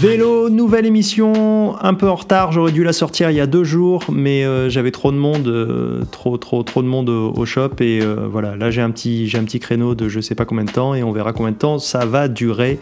Vélo, 0.00 0.50
nouvelle 0.50 0.86
émission, 0.86 1.76
un 1.80 1.94
peu 1.94 2.08
en 2.08 2.16
retard, 2.16 2.50
j'aurais 2.50 2.72
dû 2.72 2.82
la 2.82 2.92
sortir 2.92 3.30
il 3.30 3.36
y 3.36 3.40
a 3.40 3.46
deux 3.46 3.62
jours, 3.62 4.06
mais 4.10 4.44
euh, 4.44 4.68
j'avais 4.68 4.90
trop 4.90 5.12
de 5.12 5.16
monde, 5.16 5.46
euh, 5.46 6.02
trop 6.10 6.36
trop 6.38 6.64
trop 6.64 6.82
de 6.82 6.88
monde 6.88 7.08
au, 7.08 7.44
shop 7.46 7.74
et 7.78 8.00
euh, 8.02 8.26
voilà, 8.28 8.56
là 8.56 8.72
j'ai 8.72 8.80
un 8.80 8.90
petit 8.90 9.28
j'ai 9.28 9.38
un 9.38 9.44
petit 9.44 9.60
créneau 9.60 9.94
de 9.94 10.08
je 10.08 10.18
sais 10.20 10.34
pas 10.34 10.44
combien 10.44 10.64
de 10.64 10.72
temps 10.72 10.94
et 10.94 11.04
on 11.04 11.12
verra 11.12 11.32
combien 11.32 11.52
de 11.52 11.56
temps 11.56 11.78
ça 11.78 12.04
va 12.04 12.26
durer. 12.26 12.80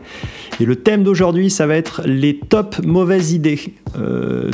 Et 0.60 0.64
le 0.64 0.76
thème 0.76 1.02
d'aujourd'hui, 1.02 1.50
ça 1.50 1.66
va 1.66 1.76
être 1.76 2.00
les 2.06 2.38
top 2.38 2.76
mauvaises 2.82 3.32
idées, 3.32 3.74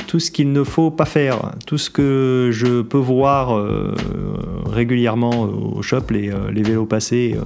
tout 0.08 0.18
ce 0.18 0.32
qu'il 0.32 0.50
ne 0.50 0.64
faut 0.64 0.90
pas 0.90 1.04
faire, 1.04 1.52
tout 1.66 1.78
ce 1.78 1.88
que 1.88 2.48
je 2.52 2.82
peux 2.82 2.98
voir 2.98 3.64
régulièrement 4.68 5.42
au 5.42 5.82
shop, 5.82 6.10
les, 6.10 6.30
vélos 6.62 6.86
passés, 6.86 7.36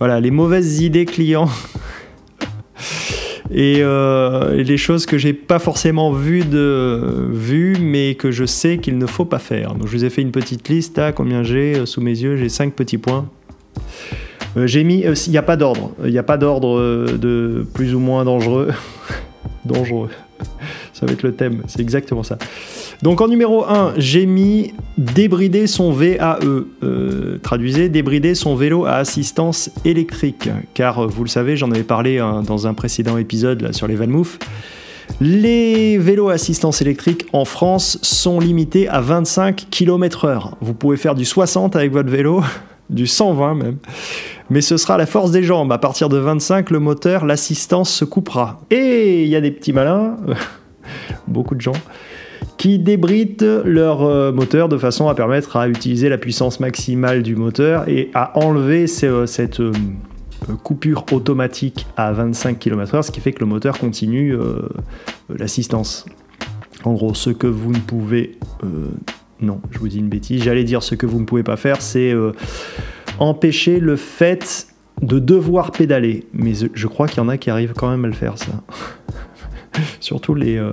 voilà, 0.00 0.18
les 0.18 0.32
mauvaises 0.32 0.80
idées 0.80 1.04
clients. 1.04 1.48
et, 3.50 3.78
euh, 3.80 4.62
les 4.62 4.76
choses 4.76 5.06
que 5.06 5.18
j'ai 5.18 5.32
pas 5.32 5.58
forcément 5.58 6.12
vues, 6.12 6.44
vues 7.30 7.76
mais 7.80 8.14
que 8.14 8.30
je 8.30 8.44
sais 8.44 8.78
qu'il 8.78 8.98
ne 8.98 9.06
faut 9.06 9.24
pas 9.24 9.38
faire. 9.38 9.74
Donc 9.74 9.86
je 9.86 9.92
vous 9.92 10.04
ai 10.04 10.10
fait 10.10 10.22
une 10.22 10.32
petite 10.32 10.68
liste, 10.68 10.98
là, 10.98 11.12
combien 11.12 11.42
j'ai 11.42 11.76
euh, 11.76 11.86
sous 11.86 12.00
mes 12.00 12.10
yeux, 12.10 12.36
j'ai 12.36 12.48
5 12.48 12.74
petits 12.74 12.98
points. 12.98 13.28
Euh, 14.56 14.66
j'ai 14.66 14.84
mis, 14.84 15.04
il 15.04 15.30
n'y 15.30 15.38
a 15.38 15.42
pas 15.42 15.56
d'ordre, 15.56 15.92
il 16.04 16.10
n'y 16.10 16.18
a 16.18 16.22
pas 16.22 16.36
d'ordre 16.36 16.78
euh, 16.78 17.18
de 17.18 17.66
plus 17.74 17.94
ou 17.94 17.98
moins 17.98 18.24
dangereux. 18.24 18.70
dangereux, 19.64 20.10
ça 21.02 21.06
va 21.06 21.14
être 21.14 21.24
le 21.24 21.34
thème, 21.34 21.62
c'est 21.66 21.80
exactement 21.80 22.22
ça. 22.22 22.38
Donc 23.02 23.20
en 23.20 23.26
numéro 23.26 23.64
1, 23.64 23.94
j'ai 23.96 24.24
mis 24.24 24.72
débrider 24.96 25.66
son 25.66 25.90
VAE. 25.90 26.38
Euh, 26.84 27.40
traduisez, 27.42 27.88
débrider 27.88 28.36
son 28.36 28.54
vélo 28.54 28.84
à 28.84 28.92
assistance 28.92 29.68
électrique. 29.84 30.48
Car 30.74 31.00
euh, 31.00 31.06
vous 31.08 31.24
le 31.24 31.28
savez, 31.28 31.56
j'en 31.56 31.72
avais 31.72 31.82
parlé 31.82 32.20
hein, 32.20 32.44
dans 32.46 32.68
un 32.68 32.74
précédent 32.74 33.18
épisode 33.18 33.74
sur 33.74 33.88
les 33.88 33.96
Vanmoof. 33.96 34.38
Les 35.20 35.98
vélos 35.98 36.28
à 36.28 36.34
assistance 36.34 36.80
électrique 36.80 37.26
en 37.32 37.44
France 37.44 37.98
sont 38.02 38.38
limités 38.38 38.88
à 38.88 39.00
25 39.00 39.66
km/h. 39.72 40.52
Vous 40.60 40.72
pouvez 40.72 40.96
faire 40.96 41.16
du 41.16 41.24
60 41.24 41.74
avec 41.74 41.90
votre 41.90 42.10
vélo, 42.10 42.44
du 42.90 43.08
120 43.08 43.54
même. 43.54 43.78
Mais 44.50 44.60
ce 44.60 44.76
sera 44.76 44.98
la 44.98 45.06
force 45.06 45.32
des 45.32 45.42
jambes. 45.42 45.72
À 45.72 45.78
partir 45.78 46.08
de 46.08 46.18
25, 46.18 46.70
le 46.70 46.78
moteur, 46.78 47.26
l'assistance 47.26 47.90
se 47.90 48.04
coupera. 48.04 48.60
Et 48.70 49.24
il 49.24 49.28
y 49.28 49.34
a 49.34 49.40
des 49.40 49.50
petits 49.50 49.72
malins, 49.72 50.16
beaucoup 51.26 51.54
de 51.54 51.60
gens, 51.60 51.72
qui 52.58 52.78
débritent 52.78 53.44
leur 53.64 54.02
euh, 54.02 54.32
moteur 54.32 54.68
de 54.68 54.78
façon 54.78 55.08
à 55.08 55.14
permettre 55.14 55.56
à 55.56 55.68
utiliser 55.68 56.08
la 56.08 56.18
puissance 56.18 56.60
maximale 56.60 57.22
du 57.22 57.36
moteur 57.36 57.88
et 57.88 58.10
à 58.14 58.38
enlever 58.38 58.86
ce- 58.86 59.26
cette 59.26 59.60
euh, 59.60 59.72
coupure 60.62 61.04
automatique 61.12 61.86
à 61.96 62.12
25 62.12 62.58
km/h, 62.58 63.02
ce 63.02 63.10
qui 63.10 63.20
fait 63.20 63.32
que 63.32 63.40
le 63.40 63.46
moteur 63.46 63.78
continue 63.78 64.34
euh, 64.34 64.62
l'assistance. 65.38 66.04
En 66.84 66.94
gros, 66.94 67.14
ce 67.14 67.30
que 67.30 67.46
vous 67.46 67.72
ne 67.72 67.78
pouvez... 67.78 68.32
euh, 68.64 68.88
non, 69.40 69.60
je 69.70 69.78
vous 69.78 69.88
dis 69.88 69.98
une 69.98 70.08
bêtise. 70.08 70.42
J'allais 70.42 70.64
dire 70.64 70.82
ce 70.82 70.94
que 70.96 71.06
vous 71.06 71.20
ne 71.20 71.24
pouvez 71.24 71.42
pas 71.44 71.56
faire, 71.56 71.80
c'est 71.80 72.12
euh, 72.12 72.32
empêcher 73.18 73.78
le 73.80 73.96
fait 73.96 74.66
de 75.00 75.18
devoir 75.18 75.70
pédaler. 75.72 76.26
Mais 76.32 76.52
je 76.74 76.86
crois 76.86 77.06
qu'il 77.08 77.18
y 77.18 77.20
en 77.20 77.28
a 77.28 77.36
qui 77.38 77.50
arrivent 77.50 77.72
quand 77.76 77.90
même 77.90 78.04
à 78.04 78.08
le 78.08 78.14
faire, 78.14 78.36
ça. 78.38 78.52
Surtout 80.00 80.34
les, 80.34 80.56
euh, 80.56 80.72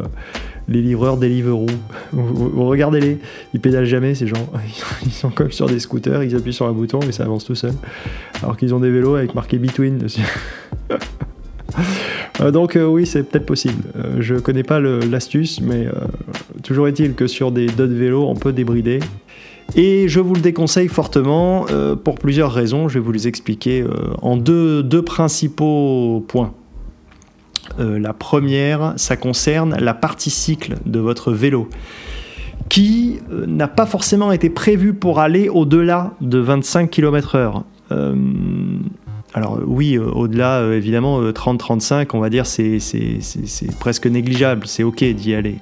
les 0.67 0.81
livreurs 0.81 1.17
Deliveroo. 1.17 1.66
Vous, 2.11 2.50
vous- 2.52 2.66
regardez-les, 2.67 3.17
ils 3.53 3.59
pédalent 3.59 3.86
jamais, 3.86 4.16
ces 4.16 4.28
gens. 4.28 4.50
Ils 5.06 5.11
sont 5.11 5.30
comme 5.30 5.52
sur 5.52 5.67
des 5.67 5.80
scooters, 5.80 6.23
ils 6.23 6.36
appuient 6.36 6.53
sur 6.53 6.66
un 6.67 6.73
bouton 6.73 7.00
et 7.02 7.11
ça 7.11 7.23
avance 7.23 7.45
tout 7.45 7.56
seul. 7.56 7.73
Alors 8.44 8.58
qu'ils 8.58 8.73
ont 8.73 8.80
des 8.80 8.91
vélos 8.91 9.16
avec 9.16 9.33
marqué 9.36 9.58
Between 9.58 9.97
dessus. 9.97 10.22
Euh, 12.41 12.52
Donc 12.52 12.75
euh, 12.75 12.86
oui, 12.86 13.06
c'est 13.06 13.23
peut-être 13.23 13.45
possible. 13.45 13.83
Euh, 13.95 14.17
je 14.22 14.36
connais 14.36 14.64
pas 14.64 14.80
l'astuce, 14.80 15.61
mais 15.61 15.88
toujours 16.63 16.88
est-il 16.88 17.13
que 17.13 17.28
sur 17.28 17.52
des 17.52 17.67
d'autres 17.67 17.94
vélos, 17.94 18.25
on 18.28 18.35
peut 18.35 18.53
débrider. 18.53 19.00
Et 19.75 20.07
je 20.07 20.19
vous 20.19 20.34
le 20.34 20.41
déconseille 20.41 20.88
fortement 20.88 21.68
pour 22.03 22.16
plusieurs 22.16 22.52
raisons. 22.52 22.88
Je 22.88 22.96
vais 22.96 23.06
vous 23.06 23.12
les 23.12 23.28
expliquer 23.28 23.84
en 24.22 24.35
deux, 24.35 24.81
deux 24.81 25.03
principaux 25.03 26.25
points. 26.28 26.53
Euh, 27.80 28.00
la 28.00 28.13
première, 28.13 28.94
ça 28.97 29.16
concerne 29.18 29.75
la 29.80 29.94
partie 29.94 30.30
cycle 30.30 30.75
de 30.85 31.00
votre 31.00 31.31
vélo 31.31 31.69
qui 32.68 33.19
euh, 33.31 33.46
n'a 33.47 33.68
pas 33.68 33.85
forcément 33.85 34.31
été 34.31 34.50
prévue 34.50 34.94
pour 34.94 35.19
aller 35.19 35.50
au-delà 35.50 36.13
de 36.22 36.38
25 36.38 36.90
km/h. 36.90 37.63
Euh, 37.91 38.16
alors 39.34 39.59
oui, 39.66 39.97
au-delà, 39.97 40.63
évidemment, 40.74 41.22
euh, 41.22 41.31
30-35, 41.31 42.08
on 42.13 42.19
va 42.19 42.29
dire, 42.29 42.46
c'est 42.46 42.79
presque 43.79 44.08
négligeable, 44.08 44.68
c'est 44.68 44.84
ok 44.84 45.03
d'y 45.03 45.34
aller. 45.34 45.56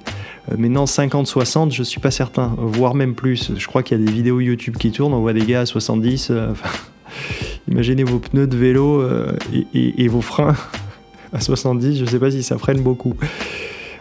Euh, 0.50 0.56
maintenant, 0.58 0.84
50-60, 0.86 1.72
je 1.72 1.82
suis 1.82 2.00
pas 2.00 2.10
certain, 2.10 2.54
voire 2.58 2.94
même 2.94 3.14
plus. 3.14 3.52
Je 3.56 3.66
crois 3.66 3.82
qu'il 3.82 3.98
y 3.98 4.02
a 4.02 4.04
des 4.04 4.12
vidéos 4.12 4.40
YouTube 4.40 4.76
qui 4.78 4.90
tournent, 4.90 5.14
on 5.14 5.20
voit 5.20 5.34
des 5.34 5.44
gars 5.46 5.60
à 5.60 5.66
70. 5.66 6.28
euh, 6.30 6.50
enfin, 6.50 6.70
imaginez 7.70 8.04
vos 8.04 8.18
pneus 8.18 8.46
de 8.46 8.56
vélo 8.56 9.02
et- 9.52 10.02
et 10.04 10.08
vos 10.08 10.20
freins 10.22 10.56
à 11.32 11.40
70, 11.40 11.98
je 11.98 12.04
sais 12.04 12.18
pas 12.18 12.30
si 12.30 12.42
ça 12.42 12.58
freine 12.58 12.80
beaucoup. 12.80 13.14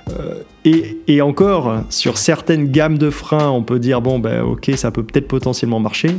Euh, 0.09 0.41
et, 0.65 0.97
et 1.07 1.21
encore, 1.21 1.83
sur 1.89 2.17
certaines 2.17 2.71
gammes 2.71 2.97
de 2.97 3.09
freins, 3.09 3.49
on 3.49 3.63
peut 3.63 3.79
dire, 3.79 4.01
bon, 4.01 4.19
ben 4.19 4.43
ok, 4.43 4.71
ça 4.75 4.91
peut 4.91 5.03
peut-être 5.03 5.27
potentiellement 5.27 5.79
marcher. 5.79 6.11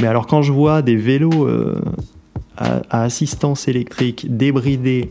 Mais 0.00 0.06
alors 0.06 0.26
quand 0.26 0.42
je 0.42 0.52
vois 0.52 0.82
des 0.82 0.96
vélos 0.96 1.46
euh, 1.46 1.80
à, 2.56 3.02
assistance 3.02 3.68
électrique 3.68 4.26
débridés 4.36 5.10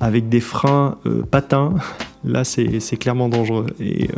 avec 0.00 0.28
des 0.28 0.40
freins 0.40 0.98
euh, 1.06 1.22
patins, 1.22 1.74
là 2.24 2.44
c'est 2.44 2.96
clairement 2.98 3.28
dangereux. 3.28 3.66
Et, 3.80 4.08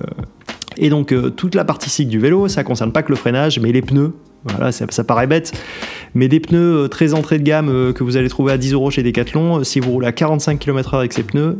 et 0.78 0.90
donc 0.90 1.12
euh, 1.12 1.30
toute 1.30 1.54
la 1.54 1.64
partie 1.64 1.90
cycle 1.90 2.10
du 2.10 2.18
vélo, 2.18 2.48
ça 2.48 2.64
concerne 2.64 2.92
pas 2.92 3.02
que 3.02 3.10
le 3.10 3.16
freinage, 3.16 3.58
mais 3.60 3.72
les 3.72 3.82
pneus. 3.82 4.12
Voilà, 4.44 4.70
ça, 4.70 5.04
paraît 5.04 5.26
bête, 5.26 5.52
mais 6.14 6.28
des 6.28 6.38
pneus 6.38 6.84
euh, 6.84 6.88
très 6.88 7.12
entrée 7.12 7.40
de 7.40 7.42
gamme 7.42 7.68
euh, 7.68 7.92
que 7.92 8.04
vous 8.04 8.16
allez 8.16 8.28
trouver 8.28 8.52
à 8.52 8.56
10 8.56 8.72
euros 8.72 8.88
chez 8.88 9.02
Decathlon, 9.02 9.64
si 9.64 9.80
vous 9.80 9.90
roulez 9.90 10.06
à 10.06 10.12
45 10.12 10.60
km/h 10.60 10.98
avec 10.98 11.12
ces 11.12 11.24
pneus, 11.24 11.58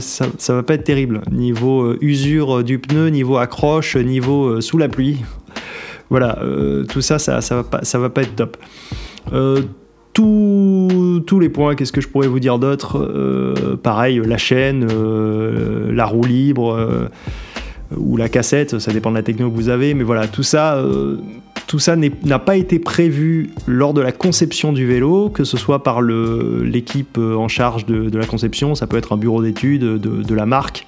ça, 0.00 0.26
ça 0.36 0.54
va 0.54 0.62
pas 0.62 0.74
être 0.74 0.84
terrible. 0.84 1.22
Niveau 1.32 1.96
usure 2.02 2.62
du 2.62 2.78
pneu, 2.78 3.08
niveau 3.08 3.38
accroche, 3.38 3.96
niveau 3.96 4.60
sous 4.60 4.76
la 4.76 4.88
pluie. 4.88 5.22
Voilà, 6.10 6.38
tout 6.90 7.00
ça, 7.00 7.18
ça, 7.18 7.40
ça, 7.40 7.62
va 7.98 8.10
pas, 8.10 8.22
être 8.22 8.36
top. 8.36 8.58
Tous- 10.12 11.40
les 11.40 11.48
points, 11.48 11.74
qu'est-ce 11.74 11.92
que 11.92 12.02
je 12.02 12.08
pourrais 12.08 12.28
vous 12.28 12.40
dire 12.40 12.58
d'autre? 12.58 13.78
Pareil, 13.82 14.20
la 14.22 14.36
chaîne, 14.36 14.86
la 15.90 16.04
roue 16.04 16.24
libre 16.24 17.08
ou 17.98 18.16
la 18.16 18.28
cassette, 18.28 18.78
ça 18.78 18.92
dépend 18.92 19.10
de 19.10 19.16
la 19.16 19.22
techno 19.22 19.50
que 19.50 19.54
vous 19.54 19.68
avez, 19.68 19.94
mais 19.94 20.04
voilà, 20.04 20.26
tout 20.28 20.42
ça, 20.42 20.76
euh, 20.76 21.18
tout 21.66 21.78
ça 21.78 21.96
n'a 21.96 22.38
pas 22.38 22.56
été 22.56 22.78
prévu 22.78 23.50
lors 23.66 23.94
de 23.94 24.00
la 24.00 24.12
conception 24.12 24.72
du 24.72 24.86
vélo, 24.86 25.28
que 25.30 25.44
ce 25.44 25.56
soit 25.56 25.82
par 25.82 26.02
l'équipe 26.02 27.18
euh, 27.18 27.34
en 27.34 27.48
charge 27.48 27.86
de, 27.86 28.16
la 28.16 28.26
conception, 28.26 28.74
ça 28.74 28.86
peut 28.86 28.96
être 28.96 29.12
un 29.12 29.16
bureau 29.16 29.42
d'études 29.42 29.82
de, 29.82 30.34
la 30.34 30.46
marque, 30.46 30.86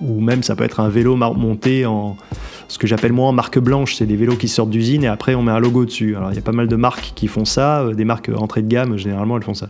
ou 0.00 0.20
même 0.20 0.42
ça 0.42 0.56
peut 0.56 0.64
être 0.64 0.80
un 0.80 0.88
vélo 0.88 1.16
monté 1.16 1.86
en 1.86 2.16
ce 2.70 2.78
que 2.78 2.86
j'appelle 2.86 3.12
moi 3.12 3.26
en 3.26 3.32
marque 3.32 3.58
blanche, 3.58 3.96
c'est 3.96 4.06
des 4.06 4.14
vélos 4.14 4.36
qui 4.36 4.46
sortent 4.46 4.70
d'usine 4.70 5.02
et 5.02 5.08
après 5.08 5.34
on 5.34 5.42
met 5.42 5.50
un 5.50 5.58
logo 5.58 5.84
dessus. 5.84 6.14
Alors 6.16 6.30
il 6.30 6.36
y 6.36 6.38
a 6.38 6.42
pas 6.42 6.52
mal 6.52 6.68
de 6.68 6.76
marques 6.76 7.12
qui 7.16 7.26
font 7.26 7.44
ça, 7.44 7.80
euh, 7.80 7.94
des 7.94 8.04
marques 8.04 8.28
euh, 8.28 8.36
entrée 8.36 8.62
de 8.62 8.68
gamme 8.68 8.96
généralement 8.96 9.36
elles 9.36 9.42
font 9.42 9.54
ça. 9.54 9.68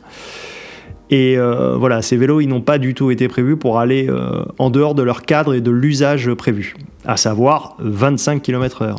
Et 1.12 1.37
euh, 1.37 1.76
voilà, 1.76 2.03
ces 2.03 2.16
vélos 2.16 2.41
ils 2.41 2.47
n'ont 2.47 2.60
pas 2.60 2.78
du 2.78 2.94
tout 2.94 3.10
été 3.10 3.26
prévus 3.28 3.56
pour 3.56 3.78
aller 3.81 4.06
euh, 4.09 4.44
en 4.59 4.71
dehors 4.71 4.94
de 4.94 5.03
leur 5.03 5.22
cadre 5.22 5.54
et 5.54 5.60
de 5.60 5.71
l'usage 5.72 6.32
prévu, 6.34 6.76
à 7.04 7.16
savoir 7.16 7.76
25 7.81 8.41
km/h 8.43 8.94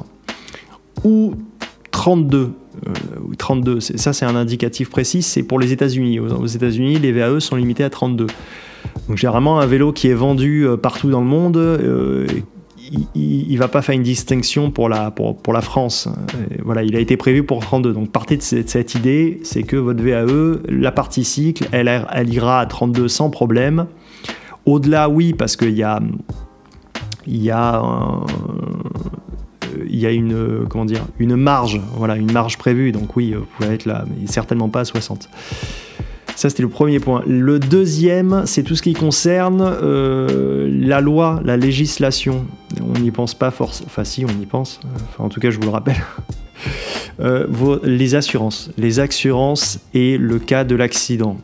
ou 1.06 1.34
32. 1.92 2.38
Euh, 2.88 2.90
ou 3.30 3.36
32, 3.36 3.80
c'est- 3.80 3.98
ça 3.98 4.12
c'est 4.14 4.26
un 4.26 4.36
indicatif 4.36 4.90
précis, 4.90 5.22
c'est 5.22 5.44
pour 5.44 5.60
les 5.60 5.72
États-Unis. 5.72 6.20
Aux, 6.20 6.30
aux 6.34 6.46
États-Unis, 6.48 7.00
les 7.00 7.12
VAE 7.12 7.40
sont 7.40 7.56
limités 7.56 7.84
à 7.84 7.90
32. 7.90 8.28
Donc 9.08 9.18
généralement 9.18 9.60
un 9.60 9.66
vélo 9.66 9.92
qui 9.94 10.08
est 10.08 10.14
vendu 10.14 10.66
euh, 10.68 10.76
partout 10.78 11.10
dans 11.10 11.22
le 11.22 11.28
monde, 11.28 11.58
euh, 12.94 12.98
il, 13.16 13.52
il, 13.52 13.58
va 13.58 13.68
pas 13.68 13.82
faire 13.82 13.96
une 13.96 14.04
distinction 14.04 14.72
pour 14.72 14.90
la, 14.90 15.12
France. 15.62 16.08
Et 16.52 16.62
voilà, 16.64 16.84
il 16.84 16.96
a 16.96 17.00
été 17.00 17.18
prévu 17.18 17.44
pour 17.44 17.60
32. 17.60 17.94
Donc 17.94 18.12
partez 18.12 18.38
de 18.38 18.42
cette, 18.42 18.96
idée, 18.96 19.40
c'est 19.44 19.64
que 19.64 19.76
votre 19.76 20.04
VAE, 20.04 20.62
la 20.68 20.92
partie 20.92 21.24
cycle, 21.24 21.68
elle, 21.72 21.90
ira 22.30 22.60
à 22.60 22.66
32 22.66 23.08
sans 23.08 23.30
problème. 23.30 23.88
Au-delà, 24.66 25.10
oui, 25.10 25.34
parce 25.34 25.56
qu'il 25.56 25.76
y 25.76 25.84
a, 25.84 26.00
y 27.28 27.50
a 27.50 27.82
y 29.88 30.06
a 30.06 30.12
une 30.12 31.36
marge 31.38 31.80
voilà 31.96 32.18
une 32.18 32.32
marge 32.32 32.58
prévue 32.58 32.92
donc 32.92 33.16
oui 33.16 33.34
vous 33.34 33.46
pouvez 33.56 33.74
être 33.74 33.86
là 33.86 34.04
mais 34.06 34.28
certainement 34.28 34.68
pas 34.68 34.82
à 34.82 34.86
60 34.86 35.30
ça, 36.36 36.50
c'était 36.50 36.64
le 36.64 36.70
premier 36.70 37.00
point. 37.00 37.24
Le 37.28 37.60
deuxième, 37.60 38.44
c'est 38.46 38.64
tout 38.64 38.76
ce 38.76 38.82
qui 38.82 38.94
concerne 38.94 39.62
euh, 39.62 40.68
la 40.72 41.02
loi, 41.02 41.40
la 41.44 41.58
législation. 41.58 42.46
On 42.94 43.00
n'y 43.00 43.12
pense 43.12 43.34
pas 43.34 43.52
forcément. 43.52 43.88
Enfin, 43.88 44.04
si, 44.04 44.26
on 44.26 44.42
y 44.42 44.46
pense. 44.46 44.80
En 45.18 45.30
tout 45.30 45.40
cas, 45.40 45.50
je 45.50 45.58
vous 45.58 45.64
le 45.64 45.70
rappelle. 45.70 46.02
Euh, 47.20 47.46
les 47.84 48.16
assurances. 48.16 48.72
Les 48.78 49.00
assurances 49.00 49.80
et 49.94 50.18
le 50.18 50.40
cas 50.40 50.64
de 50.64 50.76
l'accident. 50.76 51.38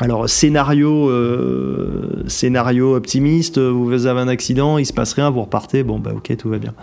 Alors 0.00 0.28
scénario, 0.28 1.08
euh, 1.08 2.24
scénario 2.26 2.94
optimiste, 2.94 3.58
vous 3.58 4.06
avez 4.06 4.20
un 4.20 4.28
accident, 4.28 4.76
il 4.76 4.84
se 4.84 4.92
passe 4.92 5.14
rien, 5.14 5.30
vous 5.30 5.42
repartez, 5.42 5.82
bon 5.82 5.98
bah 5.98 6.12
ok 6.14 6.36
tout 6.36 6.50
va 6.50 6.58
bien. 6.58 6.74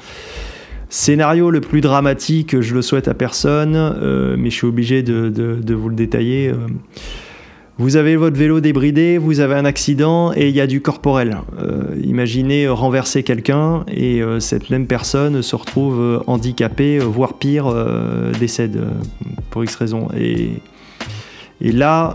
Scénario 0.90 1.52
le 1.52 1.62
plus 1.62 1.82
dramatique, 1.82 2.62
je 2.62 2.74
le 2.74 2.82
souhaite 2.82 3.08
à 3.08 3.14
personne, 3.14 3.76
euh, 3.76 4.36
mais 4.38 4.50
je 4.50 4.56
suis 4.56 4.68
obligé 4.68 5.04
de 5.04 5.74
vous 5.74 5.90
le 5.90 5.96
détailler. 5.96 6.52
Vous 7.80 7.96
avez 7.96 8.16
votre 8.18 8.38
vélo 8.38 8.60
débridé, 8.60 9.18
vous 9.18 9.40
avez 9.40 9.56
un 9.56 9.66
accident 9.66 10.32
et 10.32 10.50
il 10.50 10.56
y 10.56 10.62
a 10.62 10.68
du 10.68 10.80
corporel. 10.80 11.40
Euh, 11.60 11.96
imaginez 12.04 12.66
euh, 12.66 12.74
renverser 12.74 13.24
quelqu'un 13.24 13.84
et 13.88 14.22
euh, 14.22 14.40
cette 14.40 14.70
même 14.70 14.86
personne 14.86 15.42
se 15.42 15.56
retrouve 15.56 16.24
handicapée, 16.28 17.00
voire 17.00 17.34
pire, 17.34 17.74
décède 18.40 18.80
pour 19.50 19.64
X 19.64 19.74
raison. 19.76 20.08
Et, 20.16 20.62
là, 21.62 22.14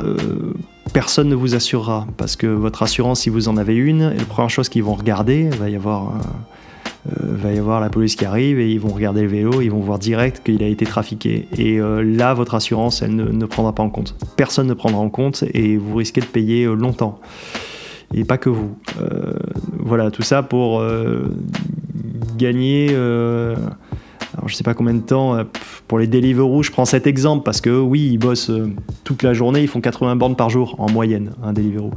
personne 0.92 1.28
ne 1.28 1.34
vous 1.34 1.56
assurera 1.56 2.06
parce 2.16 2.36
que 2.36 2.46
votre 2.46 2.84
assurance, 2.84 3.22
si 3.22 3.28
vous 3.28 3.48
en 3.48 3.56
avez 3.56 3.74
une, 3.74 4.10
la 4.10 4.24
première 4.24 4.50
chose 4.50 4.68
qu'ils 4.68 4.84
vont 4.84 4.94
regarder, 4.94 5.48
il 5.52 5.58
va 5.58 5.68
y 5.68 5.74
avoir, 5.74 6.12
va 7.06 7.52
y 7.52 7.58
avoir 7.58 7.80
la 7.80 7.88
police 7.88 8.16
qui 8.16 8.24
arrive 8.24 8.58
et 8.58 8.70
ils 8.70 8.80
vont 8.80 8.92
regarder 8.92 9.22
le 9.22 9.28
vélo, 9.28 9.60
ils 9.62 9.70
vont 9.70 9.80
voir 9.80 9.98
direct 9.98 10.42
qu'il 10.44 10.62
a 10.62 10.66
été 10.66 10.84
trafiqué. 10.84 11.48
Et 11.56 11.80
euh, 11.80 12.02
là, 12.02 12.34
votre 12.34 12.54
assurance, 12.54 13.02
elle 13.02 13.14
ne, 13.14 13.46
prendra 13.46 13.74
pas 13.74 13.82
en 13.82 13.90
compte. 13.90 14.14
Personne 14.36 14.66
ne 14.66 14.74
prendra 14.74 15.00
en 15.00 15.08
compte 15.08 15.44
et 15.54 15.76
vous 15.76 15.96
risquez 15.96 16.20
de 16.20 16.26
payer 16.26 16.64
euh, 16.64 16.74
longtemps. 16.74 17.20
Et 18.14 18.24
pas 18.24 18.38
que 18.38 18.48
vous. 18.50 18.76
Euh, 19.00 19.34
voilà, 19.78 20.10
tout 20.10 20.22
ça 20.22 20.42
pour 20.42 20.80
euh, 20.80 21.26
gagner. 22.36 22.88
euh, 22.92 23.54
alors, 24.36 24.48
je 24.48 24.54
sais 24.54 24.64
pas 24.64 24.74
combien 24.74 24.94
de 24.94 25.00
temps. 25.00 25.34
euh, 25.36 25.44
Pour 25.88 25.98
les 25.98 26.06
Deliveroo, 26.06 26.62
je 26.62 26.70
prends 26.70 26.84
cet 26.84 27.06
exemple 27.06 27.42
parce 27.44 27.60
que 27.60 27.70
oui, 27.78 28.08
ils 28.12 28.18
bossent 28.18 28.50
euh, 28.50 28.70
toute 29.04 29.22
la 29.22 29.34
journée, 29.34 29.60
ils 29.62 29.68
font 29.68 29.80
80 29.80 30.16
bornes 30.16 30.36
par 30.36 30.50
jour 30.50 30.74
en 30.78 30.90
moyenne, 30.90 31.32
un 31.42 31.52
Deliveroo. 31.52 31.92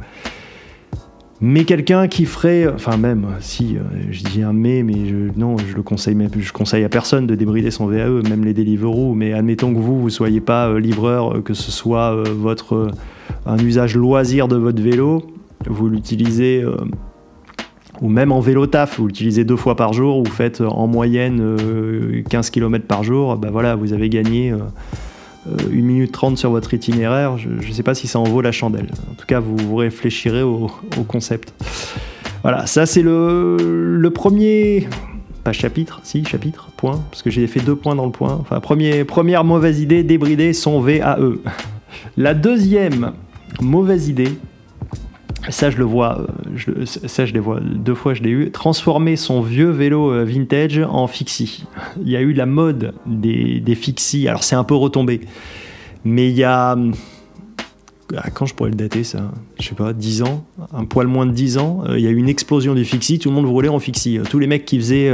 Mais 1.44 1.64
quelqu'un 1.64 2.06
qui 2.06 2.24
ferait, 2.24 2.68
enfin 2.72 2.96
même, 2.96 3.26
si, 3.40 3.76
euh, 3.76 3.80
je 4.10 4.22
dis 4.22 4.42
un 4.42 4.52
mais, 4.52 4.84
mais 4.84 4.94
non, 5.36 5.56
je 5.58 5.74
le 5.74 5.82
conseille 5.82 6.14
même, 6.14 6.30
je 6.38 6.52
conseille 6.52 6.84
à 6.84 6.88
personne 6.88 7.26
de 7.26 7.34
débrider 7.34 7.72
son 7.72 7.86
VAE, 7.86 8.22
même 8.28 8.44
les 8.44 8.54
Deliveroo. 8.54 9.14
Mais 9.14 9.32
admettons 9.32 9.74
que 9.74 9.78
vous, 9.80 10.00
vous 10.00 10.10
soyez 10.10 10.40
pas 10.40 10.68
euh, 10.68 10.78
livreur, 10.78 11.36
euh, 11.36 11.40
que 11.40 11.52
ce 11.52 11.72
soit 11.72 12.14
votre 12.30 12.92
un 13.44 13.58
usage 13.58 13.96
loisir 13.96 14.46
de 14.46 14.56
votre 14.56 14.80
vélo, 14.80 15.22
vous 15.66 15.88
l'utilisez, 15.88 16.64
ou 18.02 18.08
même 18.08 18.32
en 18.32 18.40
vélo 18.40 18.66
taf, 18.66 18.98
vous 18.98 19.06
l'utilisez 19.06 19.44
deux 19.44 19.56
fois 19.56 19.76
par 19.76 19.92
jour, 19.92 20.22
vous 20.22 20.30
faites 20.30 20.60
en 20.60 20.86
moyenne 20.86 21.40
euh, 21.40 22.22
15 22.28 22.50
km 22.50 22.86
par 22.86 23.04
jour, 23.04 23.36
bah 23.36 23.48
voilà, 23.50 23.76
vous 23.76 23.92
avez 23.92 24.08
gagné. 24.08 24.52
Euh, 25.48 25.72
1 25.72 25.82
minute 25.82 26.12
30 26.12 26.38
sur 26.38 26.50
votre 26.50 26.72
itinéraire, 26.74 27.38
je 27.38 27.48
ne 27.48 27.72
sais 27.72 27.82
pas 27.82 27.94
si 27.94 28.06
ça 28.06 28.18
en 28.18 28.24
vaut 28.24 28.40
la 28.40 28.52
chandelle. 28.52 28.88
En 29.10 29.14
tout 29.14 29.26
cas, 29.26 29.40
vous, 29.40 29.76
réfléchirez 29.76 30.42
au, 30.42 30.70
concept. 31.08 31.52
Voilà, 32.42 32.66
ça 32.66 32.86
c'est 32.86 33.02
le, 33.02 33.56
le 33.98 34.10
premier, 34.10 34.88
pas 35.44 35.52
chapitre, 35.52 36.00
si 36.02 36.24
chapitre, 36.24 36.68
point, 36.76 37.02
parce 37.10 37.22
que 37.22 37.30
j'ai 37.30 37.46
fait 37.46 37.60
deux 37.60 37.76
points 37.76 37.94
dans 37.94 38.06
le 38.06 38.12
point. 38.12 38.38
Enfin, 38.40 38.60
première 38.60 39.44
mauvaise 39.44 39.80
idée, 39.80 40.02
débrider 40.02 40.52
son 40.52 40.80
VAE. 40.80 41.16
La 42.16 42.34
deuxième 42.34 43.12
mauvaise 43.60 44.08
idée, 44.08 44.38
ça 45.50 45.70
je 45.70 45.76
le 45.76 45.84
vois, 45.84 46.26
euh, 46.68 46.84
ça 46.86 47.26
je 47.26 47.32
les 47.32 47.40
vois 47.40 47.60
deux 47.60 47.94
fois, 47.94 48.14
je 48.14 48.22
l'ai 48.22 48.30
eu, 48.30 48.50
transformer 48.50 49.16
son 49.16 49.40
vieux 49.40 49.70
vélo 49.70 50.12
euh, 50.12 50.24
vintage 50.24 50.78
en 50.78 51.06
fixie. 51.06 51.64
Il 52.04 52.10
y 52.10 52.16
a 52.16 52.20
eu 52.20 52.32
la 52.32 52.46
mode 52.46 52.94
des, 53.06 53.60
des 53.60 53.74
fixies, 53.74 54.28
alors 54.28 54.44
c'est 54.44 54.54
un 54.54 54.64
peu 54.64 54.74
retombé, 54.74 55.20
mais 56.04 56.28
il 56.28 56.36
y 56.36 56.44
a, 56.44 56.76
ah, 58.16 58.30
quand 58.30 58.46
je 58.46 58.54
pourrais 58.54 58.70
le 58.70 58.76
dater 58.76 59.04
ça, 59.04 59.32
je 59.60 59.68
sais 59.68 59.74
pas, 59.74 59.92
10 59.92 60.22
ans, 60.22 60.44
un 60.72 60.84
poil 60.84 61.06
moins 61.06 61.26
de 61.26 61.32
10 61.32 61.58
ans, 61.58 61.84
euh, 61.86 61.98
il 61.98 62.04
y 62.04 62.08
a 62.08 62.10
eu 62.10 62.16
une 62.16 62.28
explosion 62.28 62.74
du 62.74 62.84
fixie, 62.84 63.18
tout 63.18 63.28
le 63.28 63.34
monde 63.34 63.46
roulait 63.46 63.68
en 63.68 63.78
fixie. 63.78 64.18
Tous 64.28 64.38
les 64.38 64.46
mecs 64.46 64.64
qui 64.64 64.78
faisaient, 64.78 65.12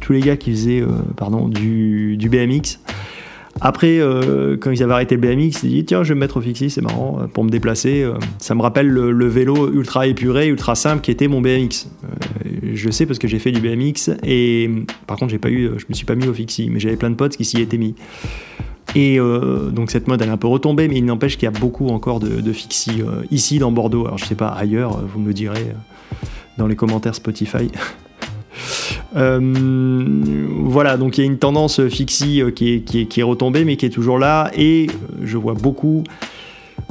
tous 0.00 0.12
les 0.12 0.20
gars 0.20 0.36
qui 0.36 0.50
faisaient, 0.50 0.84
pardon, 1.16 1.48
du 1.48 2.28
BMX, 2.30 2.78
après, 3.64 4.00
euh, 4.00 4.56
quand 4.56 4.72
ils 4.72 4.82
avaient 4.82 4.92
arrêté 4.92 5.14
le 5.14 5.20
BMX, 5.20 5.44
ils 5.44 5.52
se 5.54 5.66
dit 5.66 5.84
tiens, 5.84 6.02
je 6.02 6.08
vais 6.08 6.14
me 6.16 6.20
mettre 6.20 6.38
au 6.38 6.40
fixie, 6.40 6.68
c'est 6.68 6.80
marrant, 6.80 7.20
euh, 7.20 7.26
pour 7.28 7.44
me 7.44 7.48
déplacer. 7.48 8.02
euh, 8.02 8.14
ça 8.38 8.56
me 8.56 8.62
rappelle 8.62 8.88
le, 8.88 9.28
vélo 9.28 9.72
ultra 9.72 10.08
épuré, 10.08 10.48
ultra 10.48 10.74
simple 10.74 11.00
qui 11.00 11.12
était 11.12 11.28
mon 11.28 11.40
BMX. 11.40 11.86
Je 12.74 12.90
sais 12.90 13.06
parce 13.06 13.20
que 13.20 13.28
j'ai 13.28 13.38
fait 13.38 13.52
du 13.52 13.60
BMX 13.60 14.10
et 14.24 14.68
par 15.06 15.16
contre, 15.16 15.30
j'ai 15.30 15.38
pas 15.38 15.48
je 15.48 15.84
me 15.88 15.94
suis 15.94 16.04
pas 16.04 16.16
mis 16.16 16.26
au 16.26 16.34
fixie, 16.34 16.70
mais 16.70 16.80
j'avais 16.80 16.96
plein 16.96 17.10
de 17.10 17.14
potes 17.14 17.36
qui 17.36 17.44
s'y 17.44 17.60
étaient 17.60 17.78
mis. 17.78 17.94
Et 18.96 19.18
donc 19.18 19.90
cette 19.90 20.08
mode 20.08 20.20
elle 20.22 20.28
est 20.28 20.32
un 20.32 20.36
peu 20.36 20.48
retombée, 20.48 20.88
mais 20.88 20.96
il 20.96 21.04
n'empêche 21.04 21.36
qu'il 21.36 21.44
y 21.44 21.54
a 21.54 21.58
beaucoup 21.58 21.88
encore 21.88 22.18
de, 22.18 22.40
de 22.40 22.52
ici 23.30 23.58
dans 23.58 23.70
Bordeaux. 23.70 24.06
Alors 24.06 24.18
je 24.18 24.24
sais 24.24 24.34
pas 24.34 24.48
ailleurs, 24.48 25.00
vous 25.06 25.20
me 25.20 25.32
direz 25.32 25.66
dans 26.58 26.66
les 26.66 26.76
commentaires 26.76 27.14
Spotify. 27.14 27.70
Euh, 29.16 29.40
voilà, 30.64 30.96
donc 30.96 31.18
il 31.18 31.20
y 31.22 31.24
a 31.24 31.26
une 31.26 31.38
tendance 31.38 31.86
fixie 31.88 32.42
euh, 32.42 32.50
qui 32.50 32.82
est, 33.16 33.22
retombée, 33.22 33.64
mais 33.64 33.76
qui 33.76 33.86
est 33.86 33.90
toujours 33.90 34.18
là. 34.18 34.50
Et 34.56 34.88
euh, 34.88 35.16
je 35.24 35.36
vois 35.36 35.54
beaucoup 35.54 36.04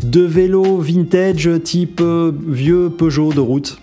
de 0.03 0.21
vélos 0.21 0.77
vintage 0.77 1.49
type 1.63 2.01
vieux 2.47 2.89
Peugeot 2.89 3.33
de 3.33 3.39
route 3.39 3.79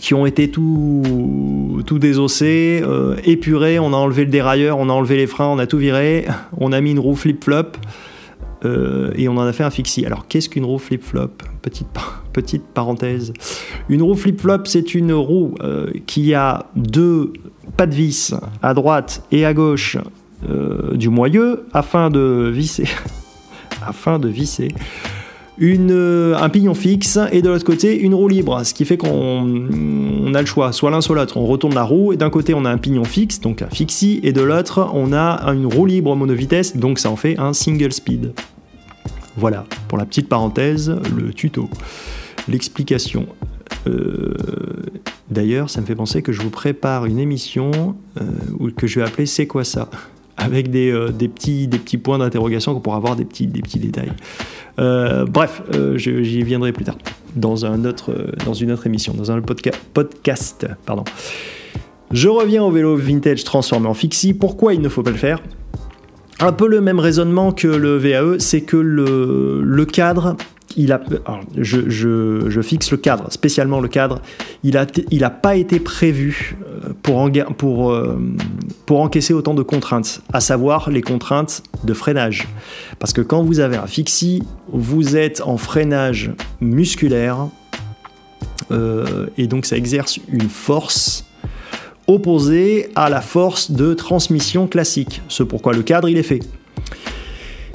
qui 0.00 0.14
ont 0.14 0.26
été 0.26 0.50
tout, 0.50 1.82
désossés, 1.90 2.82
épurés. 3.24 3.78
On 3.78 3.92
a 3.92 3.96
enlevé 3.96 4.24
le 4.24 4.30
dérailleur, 4.30 4.78
on 4.78 4.88
a 4.88 4.92
enlevé 4.92 5.16
les 5.16 5.26
freins, 5.26 5.48
on 5.48 5.58
a 5.58 5.66
tout 5.66 5.78
viré. 5.78 6.26
On 6.60 6.72
a 6.72 6.80
mis 6.80 6.92
une 6.92 7.00
roue 7.00 7.16
flip-flop. 7.16 7.72
et 8.64 9.28
on 9.28 9.36
en 9.36 9.42
a 9.42 9.52
fait 9.52 9.64
un 9.64 9.70
fixie. 9.70 10.06
Alors, 10.06 10.28
qu'est-ce 10.28 10.48
qu'une 10.48 10.64
roue 10.64 10.78
flip-flop? 10.78 11.30
Petite, 11.62 11.88
petite 12.42 12.64
parenthèse. 12.64 13.32
Une 13.88 14.02
roue 14.02 14.14
flip-flop, 14.14 14.64
c'est 14.64 14.94
une 14.94 15.12
roue 15.12 15.54
euh, 15.62 15.90
qui 16.06 16.34
a 16.34 16.66
deux 16.76 17.32
pas 17.76 17.86
de 17.86 17.94
vis 17.94 18.34
à 18.62 18.74
droite 18.74 19.22
et 19.32 19.44
à 19.44 19.54
gauche 19.54 19.96
euh, 20.48 20.96
du 20.96 21.08
moyeu 21.08 21.66
afin 21.72 22.10
de 22.10 22.50
visser, 22.52 22.88
afin 23.86 24.18
de 24.18 24.28
visser 24.28 24.68
euh, 25.60 26.36
un 26.36 26.48
pignon 26.48 26.74
fixe 26.74 27.18
et 27.32 27.42
de 27.42 27.48
l'autre 27.48 27.64
côté 27.64 27.98
une 27.98 28.14
roue 28.14 28.28
libre, 28.28 28.64
ce 28.64 28.72
qui 28.72 28.84
fait 28.84 28.96
qu'on 28.96 29.08
on 29.10 30.34
a 30.34 30.40
le 30.40 30.46
choix, 30.46 30.72
soit 30.72 30.90
l'un 30.90 31.00
soit 31.00 31.16
l'autre. 31.16 31.36
On 31.36 31.46
retourne 31.46 31.74
la 31.74 31.82
roue 31.82 32.12
et 32.12 32.16
d'un 32.16 32.30
côté 32.30 32.54
on 32.54 32.64
a 32.64 32.70
un 32.70 32.78
pignon 32.78 33.04
fixe, 33.04 33.40
donc 33.40 33.62
un 33.62 33.68
fixie, 33.68 34.20
et 34.22 34.32
de 34.32 34.40
l'autre 34.40 34.88
on 34.94 35.12
a 35.12 35.44
une 35.52 35.66
roue 35.66 35.86
libre 35.86 36.14
monovitesse, 36.14 36.76
donc 36.76 36.98
ça 36.98 37.10
en 37.10 37.16
fait 37.16 37.38
un 37.38 37.52
single 37.52 37.92
speed. 37.92 38.32
Voilà, 39.36 39.64
pour 39.88 39.98
la 39.98 40.04
petite 40.04 40.28
parenthèse, 40.28 40.94
le 41.16 41.32
tuto, 41.32 41.68
l'explication. 42.48 43.26
Euh, 43.86 44.34
D'ailleurs, 45.30 45.68
ça 45.68 45.80
me 45.82 45.86
fait 45.86 45.94
penser 45.94 46.22
que 46.22 46.32
je 46.32 46.40
vous 46.40 46.48
prépare 46.50 47.04
une 47.04 47.18
émission 47.18 47.70
euh, 48.18 48.70
que 48.76 48.86
je 48.86 48.98
vais 48.98 49.06
appeler 49.06 49.26
C'est 49.26 49.46
quoi 49.46 49.62
ça? 49.64 49.90
Avec 50.38 50.70
des, 50.70 50.90
euh, 50.90 51.10
des, 51.10 51.28
petits, 51.28 51.66
des 51.68 51.78
petits 51.78 51.98
points 51.98 52.18
d'interrogation 52.18 52.78
pour 52.80 52.94
avoir 52.94 53.14
des 53.16 53.24
petits, 53.24 53.46
des 53.46 53.60
petits 53.60 53.78
détails. 53.78 54.12
Euh, 54.78 55.26
bref, 55.26 55.62
j'y 55.96 56.42
viendrai 56.44 56.72
plus 56.72 56.84
tard 56.84 56.96
dans, 57.34 57.66
un 57.66 57.84
autre, 57.84 58.14
dans 58.46 58.54
une 58.54 58.70
autre 58.72 58.86
émission, 58.86 59.12
dans 59.12 59.30
un 59.32 59.40
podca- 59.40 59.74
podcast. 59.92 60.66
Pardon. 60.86 61.04
Je 62.12 62.28
reviens 62.28 62.62
au 62.62 62.70
vélo 62.70 62.96
vintage 62.96 63.44
transformé 63.44 63.86
en 63.88 63.94
fixie. 63.94 64.32
Pourquoi 64.32 64.72
il 64.74 64.80
ne 64.80 64.88
faut 64.88 65.02
pas 65.02 65.10
le 65.10 65.16
faire? 65.16 65.42
Un 66.40 66.52
peu 66.52 66.68
le 66.68 66.80
même 66.80 67.00
raisonnement 67.00 67.52
que 67.52 67.66
le 67.66 67.98
VAE, 67.98 68.38
c'est 68.38 68.60
que 68.60 68.76
le, 68.76 69.60
le 69.62 69.84
cadre, 69.84 70.36
je, 70.76 72.60
fixe 72.62 72.90
le 72.90 72.96
cadre, 72.96 73.32
spécialement 73.32 73.80
le 73.80 73.88
cadre, 73.88 74.20
il 74.62 74.74
n'a 74.74 74.86
il 75.10 75.24
a 75.24 75.30
pas 75.30 75.56
été 75.56 75.80
prévu 75.80 76.56
euh, 76.62 76.90
euh, 77.08 78.18
pour 78.86 79.00
encaisser 79.00 79.32
autant 79.32 79.54
de 79.54 79.62
contraintes, 79.62 80.22
à 80.32 80.40
savoir 80.40 80.90
les 80.90 81.02
contraintes 81.02 81.62
de 81.84 81.94
freinage. 81.94 82.48
Parce 82.98 83.12
que 83.12 83.20
quand 83.20 83.42
vous 83.42 83.60
avez 83.60 83.76
un 83.76 83.86
fixie, 83.86 84.42
vous 84.72 85.16
êtes 85.16 85.40
en 85.40 85.56
freinage 85.56 86.32
musculaire, 86.60 87.48
euh, 88.70 89.26
et 89.38 89.46
donc 89.46 89.66
ça 89.66 89.76
exerce 89.76 90.18
une 90.28 90.48
force 90.48 91.24
opposée 92.06 92.88
à 92.94 93.10
la 93.10 93.20
force 93.20 93.70
de 93.70 93.94
transmission 93.94 94.66
classique. 94.66 95.22
Ce 95.28 95.42
pourquoi 95.42 95.72
le 95.72 95.82
cadre 95.82 96.08
il 96.08 96.18
est 96.18 96.22
fait. 96.22 96.40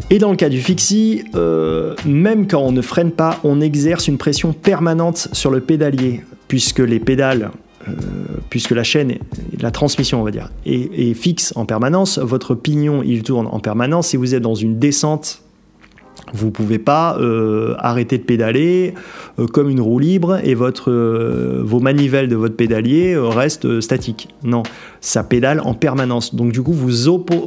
Et 0.10 0.20
dans 0.20 0.32
le 0.32 0.36
cas 0.36 0.50
du 0.50 0.62
fixie, 0.62 1.24
euh, 1.36 1.96
même 2.06 2.48
quand 2.48 2.62
on 2.62 2.72
ne 2.72 2.82
freine 2.82 3.12
pas, 3.12 3.40
on 3.44 3.62
exerce 3.62 4.08
une 4.08 4.18
pression 4.18 4.54
permanente 4.54 5.30
sur 5.32 5.50
le 5.50 5.62
pédalier, 5.62 6.22
puisque 6.48 6.80
les 6.80 7.00
pédales, 7.00 7.52
euh, 7.88 7.92
puisque 8.50 8.72
la 8.72 8.84
chaîne, 8.84 9.18
la 9.60 9.72
transmission 9.72 10.22
on 10.22 10.24
va 10.24 10.32
dire, 10.32 10.52
est, 10.66 11.14
fixe 11.14 11.54
en 11.56 11.66
permanence, 11.66 12.20
votre 12.20 12.54
pignon 12.54 13.02
il 13.04 13.24
tourne 13.24 13.48
en 13.48 13.60
permanence, 13.60 14.10
si 14.10 14.18
vous 14.18 14.36
êtes 14.36 14.44
dans 14.44 14.56
une 14.56 14.78
descente, 14.78 15.42
Vous 16.34 16.48
ne 16.48 16.52
pouvez 16.52 16.80
pas 16.80 17.18
euh, 17.20 17.76
arrêter 17.78 18.18
de 18.18 18.24
pédaler 18.24 18.96
euh, 19.40 19.46
comme 19.46 19.70
une 19.70 19.82
roue 19.82 20.00
libre 20.00 20.40
et 20.44 20.56
euh, 20.88 21.62
vos 21.64 21.80
manivelles 21.80 22.28
de 22.28 22.36
votre 22.36 22.56
pédalier 22.56 23.16
restent 23.18 23.80
statiques. 23.82 24.30
Non, 24.44 24.64
ça 25.00 25.24
pédale 25.24 25.62
en 25.64 25.76
permanence. 25.76 26.34
Donc 26.34 26.52
du 26.52 26.62
coup, 26.64 26.74
vous, 26.74 26.90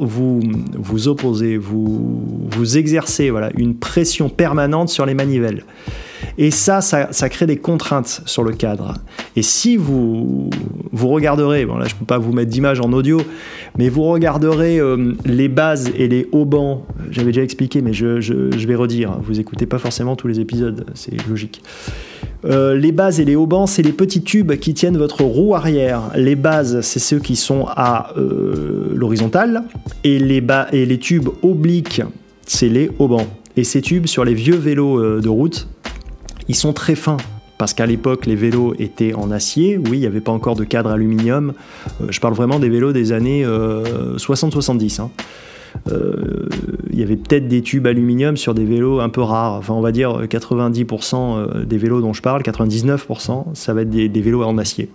vous, 0.01 0.39
vous 0.73 1.07
opposez, 1.07 1.57
vous, 1.57 2.47
vous 2.49 2.77
exercez 2.77 3.29
voilà, 3.29 3.49
une 3.57 3.75
pression 3.75 4.29
permanente 4.29 4.89
sur 4.89 5.05
les 5.05 5.13
manivelles. 5.13 5.63
Et 6.37 6.51
ça, 6.51 6.81
ça, 6.81 7.29
crée 7.29 7.47
des 7.47 7.57
contraintes 7.57 8.21
sur 8.25 8.43
le 8.43 8.51
cadre. 8.51 8.95
Et 9.35 9.41
si 9.41 9.77
vous, 9.77 10.49
vous 10.91 11.07
regarderez, 11.09 11.65
bon 11.65 11.77
là 11.77 11.85
je 11.87 11.93
ne 11.93 11.99
peux 11.99 12.05
pas 12.05 12.17
vous 12.17 12.31
mettre 12.31 12.49
d'image 12.49 12.79
en 12.79 12.91
audio, 12.93 13.21
mais 13.77 13.89
vous 13.89 14.03
regarderez 14.03 14.79
euh, 14.79 15.13
les 15.25 15.47
bases 15.47 15.91
et 15.95 16.07
les 16.07 16.27
haubans, 16.31 16.85
j'avais 17.11 17.27
déjà 17.27 17.43
expliqué, 17.43 17.81
mais 17.81 17.93
je, 17.93 18.65
vais 18.65 18.75
redire, 18.75 19.17
vous 19.21 19.39
écoutez 19.39 19.65
pas 19.65 19.77
forcément 19.77 20.15
tous 20.15 20.27
les 20.27 20.39
épisodes, 20.39 20.85
c'est 20.93 21.15
logique. 21.27 21.61
Euh, 22.45 22.75
les 22.75 22.91
bases 22.91 23.19
et 23.19 23.25
les 23.25 23.35
haubans, 23.35 23.67
c'est 23.67 23.81
les 23.81 23.91
petits 23.91 24.21
tubes 24.21 24.53
qui 24.55 24.73
tiennent 24.73 24.97
votre 24.97 25.23
roue 25.23 25.55
arrière. 25.55 26.11
Les 26.15 26.35
bases, 26.35 26.81
c'est 26.81 26.99
ceux 26.99 27.19
qui 27.19 27.35
sont 27.35 27.65
à 27.67 28.13
euh, 28.17 28.91
l'horizontale, 28.93 29.63
et 30.03 30.19
les, 30.19 30.43
et 30.71 30.85
les 30.85 30.97
tubes 30.99 31.29
obliques, 31.41 32.01
c'est 32.45 32.69
les 32.69 32.91
haubans. 32.99 33.25
Et 33.55 33.63
ces 33.63 33.81
tubes, 33.81 34.05
sur 34.05 34.23
les 34.23 34.35
vieux 34.35 34.55
vélos 34.55 35.19
de 35.19 35.29
route, 35.29 35.67
ils 36.47 36.55
sont 36.55 36.73
très 36.73 36.95
fins. 36.95 37.17
Parce 37.57 37.73
qu'à 37.73 37.85
l'époque, 37.85 38.25
les 38.25 38.35
vélos 38.35 38.75
étaient 38.77 39.13
en 39.13 39.31
acier. 39.31 39.77
Oui, 39.77 39.97
il 39.97 39.99
n'y 39.99 40.05
avait 40.05 40.21
pas 40.21 40.31
encore 40.31 40.55
de 40.55 40.63
cadre 40.63 40.91
aluminium. 40.91 41.53
Euh, 42.01 42.07
je 42.09 42.19
parle 42.19 42.35
vraiment 42.35 42.59
des 42.59 42.69
vélos 42.69 42.93
des 42.93 43.11
années 43.11 43.45
60-70. 43.45 45.01
Euh, 45.01 45.03
hein. 45.03 45.11
euh, 45.91 46.49
il 46.91 46.99
y 46.99 47.03
avait 47.03 47.15
peut-être 47.15 47.47
des 47.47 47.61
tubes 47.61 47.87
aluminium 47.87 48.37
sur 48.37 48.53
des 48.53 48.65
vélos 48.65 48.99
un 48.99 49.09
peu 49.09 49.21
rares. 49.21 49.53
Enfin, 49.53 49.73
on 49.73 49.81
va 49.81 49.91
dire 49.91 50.23
90% 50.25 51.65
des 51.65 51.77
vélos 51.77 52.01
dont 52.01 52.13
je 52.13 52.21
parle, 52.21 52.43
99%, 52.43 53.55
ça 53.55 53.73
va 53.73 53.81
être 53.81 53.89
des, 53.89 54.21
vélos 54.21 54.43
en 54.43 54.57
acier. 54.57 54.89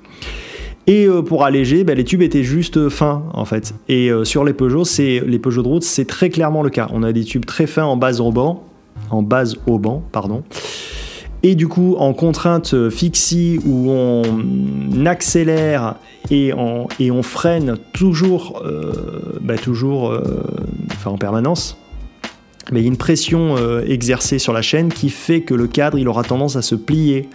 Et 0.89 1.07
pour 1.27 1.45
alléger, 1.45 1.85
ben, 1.85 1.97
les 1.97 2.05
tubes 2.05 2.23
étaient 2.23 2.43
juste 2.43 2.89
fins 2.89 3.25
en 3.35 3.45
fait. 3.45 3.75
Et 3.89 4.11
sur 4.25 4.45
les 4.45 4.53
Peugeot, 4.53 4.85
les 4.99 5.39
Peugeot 5.39 5.63
de 5.63 5.69
route, 5.69 5.85
c'est 5.85 6.07
très 6.07 6.29
clairement 6.31 6.63
le 6.63 6.71
cas. 6.71 6.89
On 6.93 7.05
a 7.05 7.13
des 7.13 7.25
tubes 7.25 7.45
très 7.45 7.69
fins 7.69 7.85
en 7.85 7.97
base 7.97 8.21
au 8.21 8.33
banc, 8.33 8.65
en 9.11 9.23
base 9.23 9.57
au 9.67 9.79
banc, 9.79 10.03
pardon. 10.11 10.43
Et 11.45 11.57
du 11.57 11.67
coup, 11.67 11.97
en 11.99 12.13
contrainte 12.13 12.89
fixie 12.91 13.59
où 13.65 13.91
on 13.91 15.07
accélère 15.07 15.97
et 16.31 16.53
on, 16.55 17.23
freine 17.23 17.77
toujours, 17.93 18.63
euh, 18.65 19.39
bah, 19.41 19.57
toujours 19.57 20.11
euh, 20.11 20.23
enfin 20.93 21.11
en 21.11 21.19
permanence, 21.19 21.77
mais 22.71 22.81
il 22.81 22.83
y 22.85 22.87
a 22.87 22.89
une 22.89 22.97
pression 22.97 23.57
euh, 23.59 23.85
exercée 23.87 24.39
sur 24.39 24.53
la 24.53 24.63
chaîne 24.63 24.89
qui 24.89 25.11
fait 25.11 25.41
que 25.41 25.53
le 25.53 25.67
cadre 25.67 25.99
il 25.99 26.07
aura 26.07 26.23
tendance 26.23 26.55
à 26.55 26.63
se 26.63 26.77
plier 26.77 27.29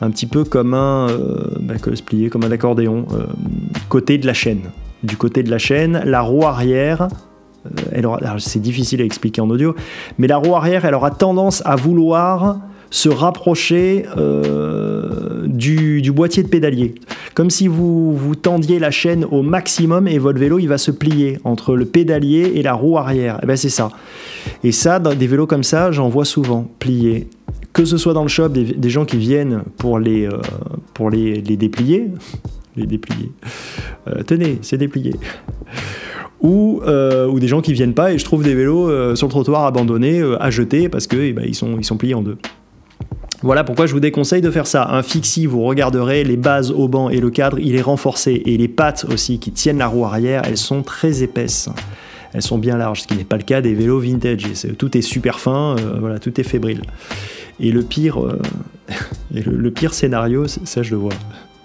un 0.00 0.10
petit 0.10 0.26
peu 0.26 0.44
comme 0.44 0.72
un, 0.72 1.08
bah, 1.60 1.74
se 1.78 2.02
plier 2.02 2.30
comme 2.30 2.44
un 2.44 2.50
accordéon 2.50 3.06
côté 3.90 4.16
de 4.16 4.26
la 4.26 4.34
chaîne. 4.34 4.70
Du 5.02 5.18
côté 5.18 5.42
de 5.42 5.50
la 5.50 5.58
chaîne, 5.58 6.02
la 6.06 6.22
roue 6.22 6.46
arrière 6.46 7.08
c'est 8.38 8.62
difficile 8.62 9.02
à 9.02 9.04
expliquer 9.04 9.42
en 9.42 9.50
audio, 9.50 9.74
mais 10.18 10.26
la 10.26 10.38
roue 10.38 10.56
arrière, 10.56 10.86
elle 10.86 10.94
aura 10.94 11.10
tendance 11.10 11.62
à 11.66 11.76
vouloir 11.76 12.60
se 12.90 13.08
rapprocher 13.08 14.04
euh, 14.16 15.46
du, 15.46 16.02
boîtier 16.12 16.42
de 16.42 16.48
pédalier. 16.48 16.94
Comme 17.34 17.48
si 17.48 17.68
vous, 17.68 18.14
vous 18.14 18.34
tendiez 18.34 18.78
la 18.80 18.90
chaîne 18.90 19.24
au 19.24 19.42
maximum 19.42 20.08
et 20.08 20.18
votre 20.18 20.38
vélo 20.38 20.58
il 20.58 20.66
va 20.66 20.76
se 20.78 20.90
plier 20.90 21.38
entre 21.44 21.76
le 21.76 21.86
pédalier 21.86 22.52
et 22.56 22.62
la 22.62 22.74
roue 22.74 22.98
arrière. 22.98 23.36
Et 23.36 23.40
eh 23.44 23.46
ben 23.46 23.56
c'est 23.56 23.68
ça. 23.68 23.90
Et 24.64 24.72
ça, 24.72 24.98
des 24.98 25.26
vélos 25.26 25.46
comme 25.46 25.62
ça, 25.62 25.92
j'en 25.92 26.08
vois 26.08 26.24
souvent 26.24 26.68
plier. 26.80 27.28
Que 27.72 27.84
ce 27.84 27.96
soit 27.96 28.14
dans 28.14 28.22
le 28.22 28.28
shop, 28.28 28.48
des, 28.48 28.90
gens 28.90 29.04
qui 29.04 29.16
viennent 29.16 29.62
pour 29.78 30.00
les, 30.00 30.26
euh, 30.26 30.40
pour 30.92 31.08
les, 31.10 31.40
déplier. 31.40 32.08
Les 32.76 32.86
déplier. 32.86 33.32
Euh, 34.06 34.22
tenez, 34.24 34.58
c'est 34.62 34.78
déplié 34.78 35.14
ou, 36.40 36.80
ou, 36.82 37.40
des 37.40 37.48
gens 37.48 37.60
qui 37.60 37.72
viennent 37.72 37.94
pas 37.94 38.12
et 38.12 38.18
je 38.18 38.24
trouve 38.24 38.44
des 38.44 38.54
vélos 38.54 39.16
sur 39.16 39.26
le 39.26 39.30
trottoir 39.30 39.66
abandonnés 39.66 40.22
à 40.38 40.50
jeter 40.50 40.88
parce 40.88 41.08
que 41.08 41.16
eh 41.16 41.32
ben, 41.32 41.52
sont, 41.52 41.76
ils 41.78 41.84
sont 41.84 41.96
pliés 41.96 42.14
en 42.14 42.22
deux. 42.22 42.38
Voilà 43.42 43.64
pourquoi 43.64 43.86
je 43.86 43.94
vous 43.94 44.00
déconseille 44.00 44.42
de 44.42 44.50
faire 44.50 44.66
ça. 44.66 44.86
Un 44.90 45.02
fixie, 45.02 45.46
vous 45.46 45.62
regarderez, 45.62 46.24
les 46.24 46.36
bases 46.36 46.70
au 46.70 46.88
banc 46.88 47.08
et 47.08 47.20
le 47.20 47.30
cadre, 47.30 47.58
il 47.58 47.74
est 47.74 47.80
renforcé. 47.80 48.42
Et 48.44 48.58
les 48.58 48.68
pattes 48.68 49.06
aussi 49.10 49.38
qui 49.38 49.50
tiennent 49.50 49.78
la 49.78 49.86
roue 49.86 50.04
arrière, 50.04 50.42
elles 50.44 50.58
sont 50.58 50.82
très 50.82 51.22
épaisses. 51.22 51.70
Elles 52.32 52.42
sont 52.42 52.58
bien 52.58 52.76
larges, 52.76 53.02
ce 53.02 53.06
qui 53.06 53.16
n'est 53.16 53.24
pas 53.24 53.38
le 53.38 53.42
cas 53.42 53.60
des 53.60 53.74
vélos 53.74 53.98
vintage. 53.98 54.46
Tout 54.78 54.96
est 54.96 55.02
super 55.02 55.40
fin, 55.40 55.76
euh, 55.78 55.96
voilà, 55.98 56.18
tout 56.18 56.38
est 56.38 56.44
fébrile. 56.44 56.82
Et 57.58 57.72
le 57.72 57.82
pire, 57.82 58.24
euh, 58.24 58.40
le, 59.34 59.70
pire 59.70 59.94
scénario, 59.94 60.46
ça 60.46 60.82
je 60.82 60.90
le 60.90 60.96
vois. 60.98 61.14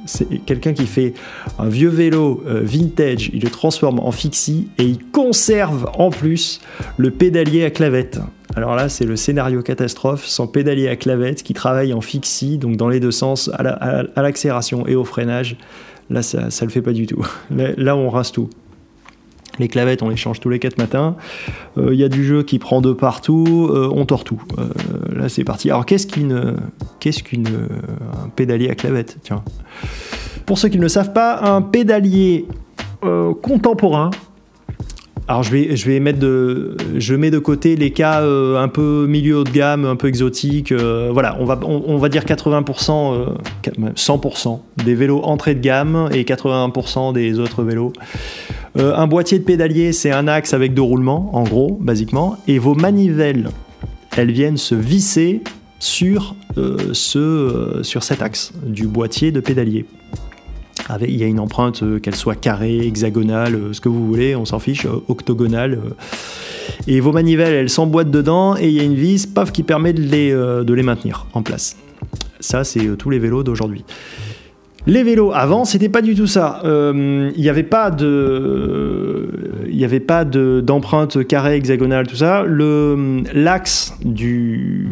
C'est 0.05 0.25
quelqu'un 0.45 0.73
qui 0.73 0.85
fait 0.85 1.13
un 1.59 1.67
vieux 1.67 1.89
vélo 1.89 2.43
euh, 2.47 2.61
vintage, 2.63 3.29
il 3.33 3.43
le 3.43 3.49
transforme 3.49 3.99
en 3.99 4.11
fixie 4.11 4.67
et 4.77 4.83
il 4.83 4.99
conserve 5.11 5.89
en 5.97 6.09
plus 6.09 6.61
le 6.97 7.11
pédalier 7.11 7.63
à 7.65 7.71
clavette. 7.71 8.19
Alors 8.55 8.75
là, 8.75 8.87
c'est 8.87 9.05
le 9.05 9.15
scénario 9.15 9.61
catastrophe 9.61 10.25
sans 10.25 10.47
pédalier 10.47 10.87
à 10.87 10.95
clavette 10.95 11.43
qui 11.43 11.53
travaille 11.53 11.93
en 11.93 12.01
fixie, 12.01 12.57
donc 12.57 12.77
dans 12.77 12.87
les 12.87 12.99
deux 12.99 13.11
sens, 13.11 13.49
à 13.53 14.21
l'accélération 14.21 14.87
et 14.87 14.95
au 14.95 15.03
freinage. 15.03 15.57
Là, 16.09 16.21
ça 16.21 16.43
ne 16.47 16.65
le 16.65 16.69
fait 16.69 16.81
pas 16.81 16.93
du 16.93 17.07
tout. 17.07 17.25
Là, 17.49 17.95
on 17.95 18.09
rase 18.09 18.31
tout. 18.31 18.49
Les 19.59 19.67
clavettes, 19.67 20.03
on 20.03 20.09
les 20.09 20.15
change 20.15 20.39
tous 20.39 20.49
les 20.49 20.59
quatre 20.59 20.77
matins. 20.77 21.15
Il 21.77 21.83
euh, 21.83 21.95
y 21.95 22.03
a 22.03 22.09
du 22.09 22.23
jeu 22.23 22.43
qui 22.43 22.59
prend 22.59 22.81
de 22.81 22.93
partout. 22.93 23.69
Euh, 23.71 23.89
on 23.93 24.05
tord 24.05 24.23
tout. 24.23 24.41
Euh, 24.57 24.69
là, 25.15 25.29
c'est 25.29 25.43
parti. 25.43 25.69
Alors, 25.69 25.85
qu'est-ce 25.85 26.07
qu'une, 26.07 26.53
pédalier 28.35 28.69
à 28.69 28.75
clavette 28.75 29.17
Tiens. 29.23 29.43
Pour 30.45 30.57
ceux 30.57 30.69
qui 30.69 30.77
ne 30.77 30.83
le 30.83 30.89
savent 30.89 31.13
pas, 31.13 31.41
un 31.41 31.61
pédalier 31.61 32.45
contemporain, 33.41 34.09
alors 35.27 35.41
je 35.41 35.49
vais, 35.49 35.99
mettre 35.99 36.19
de, 36.19 36.77
mets 37.17 37.31
de 37.31 37.39
côté 37.39 37.75
les 37.75 37.89
cas 37.89 38.21
un 38.21 38.67
peu 38.67 39.07
milieu 39.07 39.37
haut 39.37 39.43
de 39.43 39.49
gamme, 39.49 39.83
un 39.85 39.95
peu 39.95 40.07
exotiques. 40.07 40.71
Euh, 40.71 41.09
voilà, 41.11 41.35
on 41.39 41.45
va, 41.45 41.59
on, 41.63 41.97
va 41.97 42.09
dire 42.09 42.23
80%, 42.25 43.25
100% 43.95 44.53
euh, 44.53 44.83
des 44.83 44.93
vélos 44.93 45.21
entrée 45.23 45.55
de 45.55 45.61
gamme 45.61 46.09
et 46.13 46.23
80% 46.23 47.13
des 47.13 47.39
autres 47.39 47.63
vélos. 47.63 47.91
Un 48.77 49.07
boîtier 49.07 49.39
de 49.39 49.43
pédalier, 49.43 49.93
c'est 49.93 50.11
un 50.11 50.27
axe 50.27 50.53
avec 50.53 50.73
deux 50.73 50.81
roulements, 50.81 51.29
en 51.33 51.43
gros, 51.43 51.77
basiquement, 51.79 52.37
et 52.47 52.59
vos 52.59 52.75
manivelles, 52.75 53.49
elles 54.17 54.31
viennent 54.31 54.57
se 54.57 54.75
visser 54.75 55.41
sur, 55.79 56.35
ce, 56.91 57.79
sur 57.83 58.03
cet 58.03 58.21
axe 58.21 58.51
du 58.65 58.87
boîtier 58.87 59.31
de 59.31 59.39
pédalier 59.39 59.85
il 61.01 61.15
y 61.15 61.23
a 61.23 61.27
une 61.27 61.39
empreinte, 61.39 61.83
euh, 61.83 61.99
qu'elle 61.99 62.15
soit 62.15 62.35
carrée, 62.35 62.85
hexagonale, 62.85 63.55
euh, 63.55 63.73
ce 63.73 63.81
que 63.81 63.89
vous 63.89 64.05
voulez, 64.05 64.35
on 64.35 64.45
s'en 64.45 64.59
fiche, 64.59 64.85
euh, 64.85 65.03
octogonale. 65.07 65.79
et 66.87 66.99
vos 66.99 67.11
manivelles, 67.11 67.53
elles 67.53 67.69
s'emboîtent 67.69 68.11
dedans 68.11 68.55
et 68.57 68.67
il 68.67 68.73
y 68.73 68.79
a 68.79 68.83
une 68.83 68.95
vis, 68.95 69.25
paf, 69.25 69.51
qui 69.51 69.63
permet 69.63 69.93
de 69.93 70.01
les, 70.01 70.31
de 70.31 70.73
les 70.73 70.83
maintenir 70.83 71.27
en 71.33 71.41
place. 71.41 71.77
Ça, 72.39 72.63
c'est 72.63 72.97
tous 72.97 73.09
les 73.09 73.19
vélos 73.19 73.43
d'aujourd'hui. 73.43 73.83
Les 74.87 75.03
vélos 75.03 75.31
avant, 75.33 75.65
c'était 75.65 75.89
pas 75.89 76.01
du 76.01 76.15
tout 76.15 76.27
ça. 76.27 76.61
Il 76.63 77.41
n'y 77.41 77.49
avait 77.49 77.63
pas 77.63 77.91
de, 77.91 79.29
il 79.75 79.83
avait 79.83 79.99
d'empreinte 80.61 81.27
carrée, 81.27 81.55
hexagonale, 81.55 82.07
tout 82.07 82.15
ça. 82.15 82.45
l'axe 83.33 83.93
du, 84.03 84.87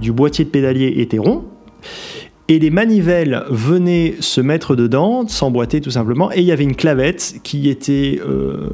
boîtier 0.00 0.44
de 0.44 0.50
pédalier 0.50 0.94
était 0.96 1.18
rond 1.18 1.44
et 2.48 2.58
les 2.58 2.70
manivelles 2.70 3.44
venaient 3.48 4.14
se 4.20 4.40
mettre 4.40 4.76
dedans, 4.76 5.26
s'emboîter 5.28 5.80
tout 5.80 5.90
simplement, 5.90 6.30
et 6.32 6.40
il 6.40 6.44
y 6.44 6.52
avait 6.52 6.64
une 6.64 6.76
clavette 6.76 7.36
qui 7.42 7.70
était 7.70 8.20
euh, 8.26 8.68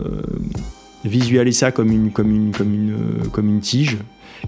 ça 1.52 1.70
comme, 1.70 1.90
une, 1.90 2.08
euh, 2.08 3.24
comme 3.32 3.48
une 3.48 3.60
tige, 3.60 3.98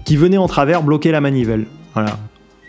qui 0.03 0.17
venait 0.17 0.37
en 0.37 0.47
travers 0.47 0.83
bloquer 0.83 1.11
la 1.11 1.21
manivelle. 1.21 1.65
Voilà. 1.93 2.17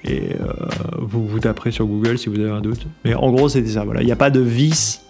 Et 0.04 0.34
euh, 0.40 0.52
vous 0.98 1.26
vous 1.26 1.40
taperez 1.40 1.70
sur 1.70 1.86
Google 1.86 2.18
si 2.18 2.28
vous 2.28 2.38
avez 2.38 2.50
un 2.50 2.60
doute. 2.60 2.86
Mais 3.04 3.14
en 3.14 3.30
gros, 3.32 3.48
c'était 3.48 3.70
ça. 3.70 3.84
Voilà. 3.84 4.02
Il 4.02 4.06
n'y 4.06 4.12
a 4.12 4.16
pas 4.16 4.30
de 4.30 4.40
vis, 4.40 5.00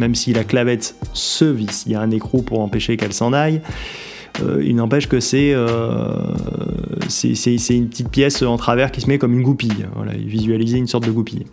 même 0.00 0.14
si 0.14 0.32
la 0.32 0.44
clavette 0.44 0.96
se 1.12 1.44
visse. 1.44 1.84
Il 1.86 1.92
y 1.92 1.94
a 1.94 2.00
un 2.00 2.10
écrou 2.10 2.42
pour 2.42 2.60
empêcher 2.60 2.96
qu'elle 2.96 3.12
s'en 3.12 3.32
aille. 3.32 3.60
Euh, 4.42 4.62
il 4.64 4.74
n'empêche 4.76 5.08
que 5.08 5.16
euh, 5.16 6.16
c'est 7.08 7.76
une 7.76 7.88
petite 7.88 8.08
pièce 8.08 8.42
en 8.42 8.56
travers 8.56 8.90
qui 8.90 9.00
se 9.00 9.06
met 9.08 9.18
comme 9.18 9.32
une 9.34 9.42
goupille. 9.42 9.86
Voilà, 9.94 10.12
visualiser 10.12 10.78
une 10.78 10.86
sorte 10.86 11.06
de 11.06 11.12
goupille. 11.12 11.44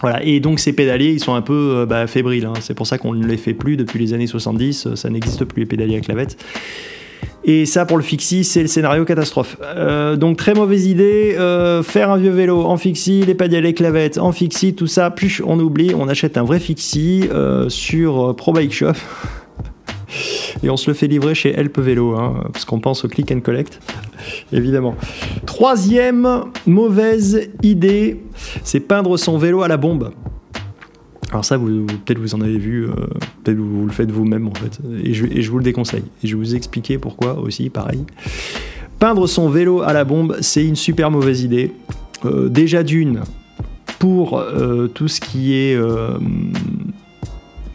Voilà, 0.00 0.22
et 0.22 0.40
donc 0.40 0.60
ces 0.60 0.72
pédaliers, 0.72 1.12
ils 1.12 1.20
sont 1.20 1.34
un 1.34 1.42
peu 1.42 1.74
euh, 1.76 1.86
bah, 1.86 2.06
fébriles. 2.06 2.44
Hein. 2.44 2.54
C'est 2.60 2.74
pour 2.74 2.86
ça 2.86 2.98
qu'on 2.98 3.14
ne 3.14 3.26
les 3.26 3.36
fait 3.36 3.54
plus 3.54 3.76
depuis 3.76 3.98
les 3.98 4.12
années 4.12 4.26
70. 4.26 4.94
Ça 4.94 5.10
n'existe 5.10 5.44
plus 5.44 5.60
les 5.60 5.66
pédaliers 5.66 5.96
à 5.96 6.00
clavette. 6.00 6.36
Et 7.48 7.64
ça, 7.64 7.86
pour 7.86 7.96
le 7.96 8.02
fixie, 8.02 8.42
c'est 8.42 8.60
le 8.60 8.66
scénario 8.66 9.04
catastrophe. 9.04 9.56
donc 10.16 10.36
très 10.36 10.52
mauvaise 10.52 10.86
idée, 10.86 11.36
faire 11.84 12.10
un 12.10 12.16
vieux 12.16 12.32
vélo 12.32 12.64
en 12.64 12.76
fixie, 12.76 13.22
les 13.24 13.34
pédaliers 13.34 13.72
clavettes 13.72 14.18
en 14.18 14.32
fixie, 14.32 14.74
tout 14.74 14.88
ça, 14.88 15.10
plus 15.10 15.40
on 15.46 15.58
oublie, 15.60 15.92
on 15.94 16.08
achète 16.08 16.36
un 16.38 16.42
vrai 16.42 16.58
fixie 16.58 17.28
sur 17.68 18.34
Pro 18.36 18.52
Bike 18.52 18.72
Shop. 18.72 18.94
Et 20.62 20.70
on 20.70 20.76
se 20.76 20.90
le 20.90 20.94
fait 20.94 21.06
livrer 21.06 21.34
chez 21.34 21.50
Help 21.50 21.78
Vélo, 21.78 22.16
hein, 22.16 22.44
parce 22.52 22.64
qu'on 22.64 22.80
pense 22.80 23.04
au 23.04 23.08
click 23.08 23.30
and 23.32 23.40
collect, 23.40 23.80
évidemment. 24.52 24.94
Troisième 25.44 26.44
mauvaise 26.66 27.48
idée, 27.62 28.22
c'est 28.62 28.80
peindre 28.80 29.16
son 29.16 29.38
vélo 29.38 29.62
à 29.62 29.68
la 29.68 29.76
bombe. 29.76 30.12
Alors 31.36 31.44
ça, 31.44 31.58
vous, 31.58 31.84
peut-être 31.84 32.18
vous 32.18 32.34
en 32.34 32.40
avez 32.40 32.56
vu, 32.56 32.86
euh, 32.86 32.92
peut-être 33.44 33.58
vous, 33.58 33.84
le 33.84 33.92
faites 33.92 34.10
vous-même 34.10 34.48
en 34.48 34.54
fait, 34.54 34.78
et 35.04 35.12
je, 35.12 35.50
vous 35.50 35.58
le 35.58 35.64
déconseille. 35.64 36.04
Et 36.24 36.26
je 36.26 36.34
vais 36.34 36.42
vous 36.42 36.54
expliquer 36.54 36.96
pourquoi 36.96 37.38
aussi, 37.38 37.68
pareil. 37.68 38.06
Peindre 38.98 39.26
son 39.26 39.50
vélo 39.50 39.82
à 39.82 39.92
la 39.92 40.04
bombe, 40.04 40.38
c'est 40.40 40.64
une 40.64 40.76
super 40.76 41.10
mauvaise 41.10 41.42
idée. 41.42 41.72
Euh, 42.24 42.48
déjà 42.48 42.82
d'une, 42.82 43.20
pour 43.98 44.38
euh, 44.38 44.86
tout 44.86 45.08
ce 45.08 45.20
qui 45.20 45.52
est 45.52 45.78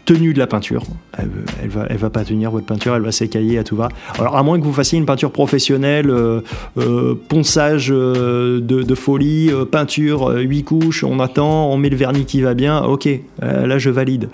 tenue 0.06 0.34
de 0.34 0.40
la 0.40 0.48
peinture. 0.48 0.82
Elle, 1.18 1.98
va, 1.98 2.10
pas 2.10 2.24
tenir 2.24 2.50
votre 2.50 2.64
peinture, 2.64 2.96
elle 2.96 3.02
va 3.02 3.12
s'écailler 3.12 3.58
à 3.58 3.64
tout 3.64 3.76
va. 3.76 3.88
Alors 4.18 4.34
à 4.34 4.42
moins 4.42 4.58
que 4.58 4.64
vous 4.64 4.72
fassiez 4.72 4.98
une 4.98 5.04
peinture 5.04 5.30
professionnelle, 5.30 6.08
euh, 6.08 6.40
euh, 6.78 7.14
ponçage 7.28 7.90
euh, 7.90 8.60
de, 8.60 8.94
folie, 8.94 9.50
peinture, 9.70 10.28
8 10.34 10.64
couches, 10.64 11.04
on 11.04 11.20
attend, 11.20 11.70
on 11.70 11.76
met 11.76 11.90
le 11.90 11.96
vernis 11.96 12.24
qui 12.24 12.40
va 12.40 12.54
bien, 12.54 12.82
ok, 12.82 13.08
là 13.40 13.78
je 13.78 13.90
valide. 13.90 14.30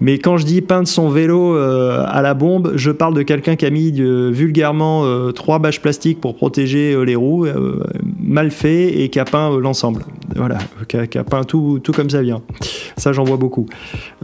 Mais 0.00 0.18
quand 0.18 0.38
je 0.38 0.46
dis 0.46 0.62
peindre 0.62 0.88
son 0.88 1.10
vélo 1.10 1.56
à 1.56 2.22
la 2.22 2.32
bombe, 2.32 2.72
je 2.76 2.90
parle 2.90 3.14
de 3.14 3.22
quelqu'un 3.22 3.56
qui 3.56 3.66
a 3.66 3.70
mis 3.70 3.92
vulgairement 3.92 5.32
trois 5.32 5.58
bâches 5.58 5.80
plastiques 5.80 6.20
pour 6.20 6.36
protéger 6.36 7.04
les 7.04 7.16
roues, 7.16 7.46
mal 8.18 8.50
fait 8.50 9.02
et 9.02 9.10
qui 9.10 9.18
a 9.18 9.24
peint 9.24 9.58
l'ensemble. 9.58 10.04
Voilà, 10.34 10.58
qui 10.88 11.18
a, 11.18 11.24
peint 11.24 11.44
tout 11.44 11.80
comme 11.94 12.10
ça 12.10 12.22
vient. 12.22 12.42
Ça 12.96 13.12
j'en 13.12 13.24
vois 13.24 13.36
beaucoup. 13.36 13.66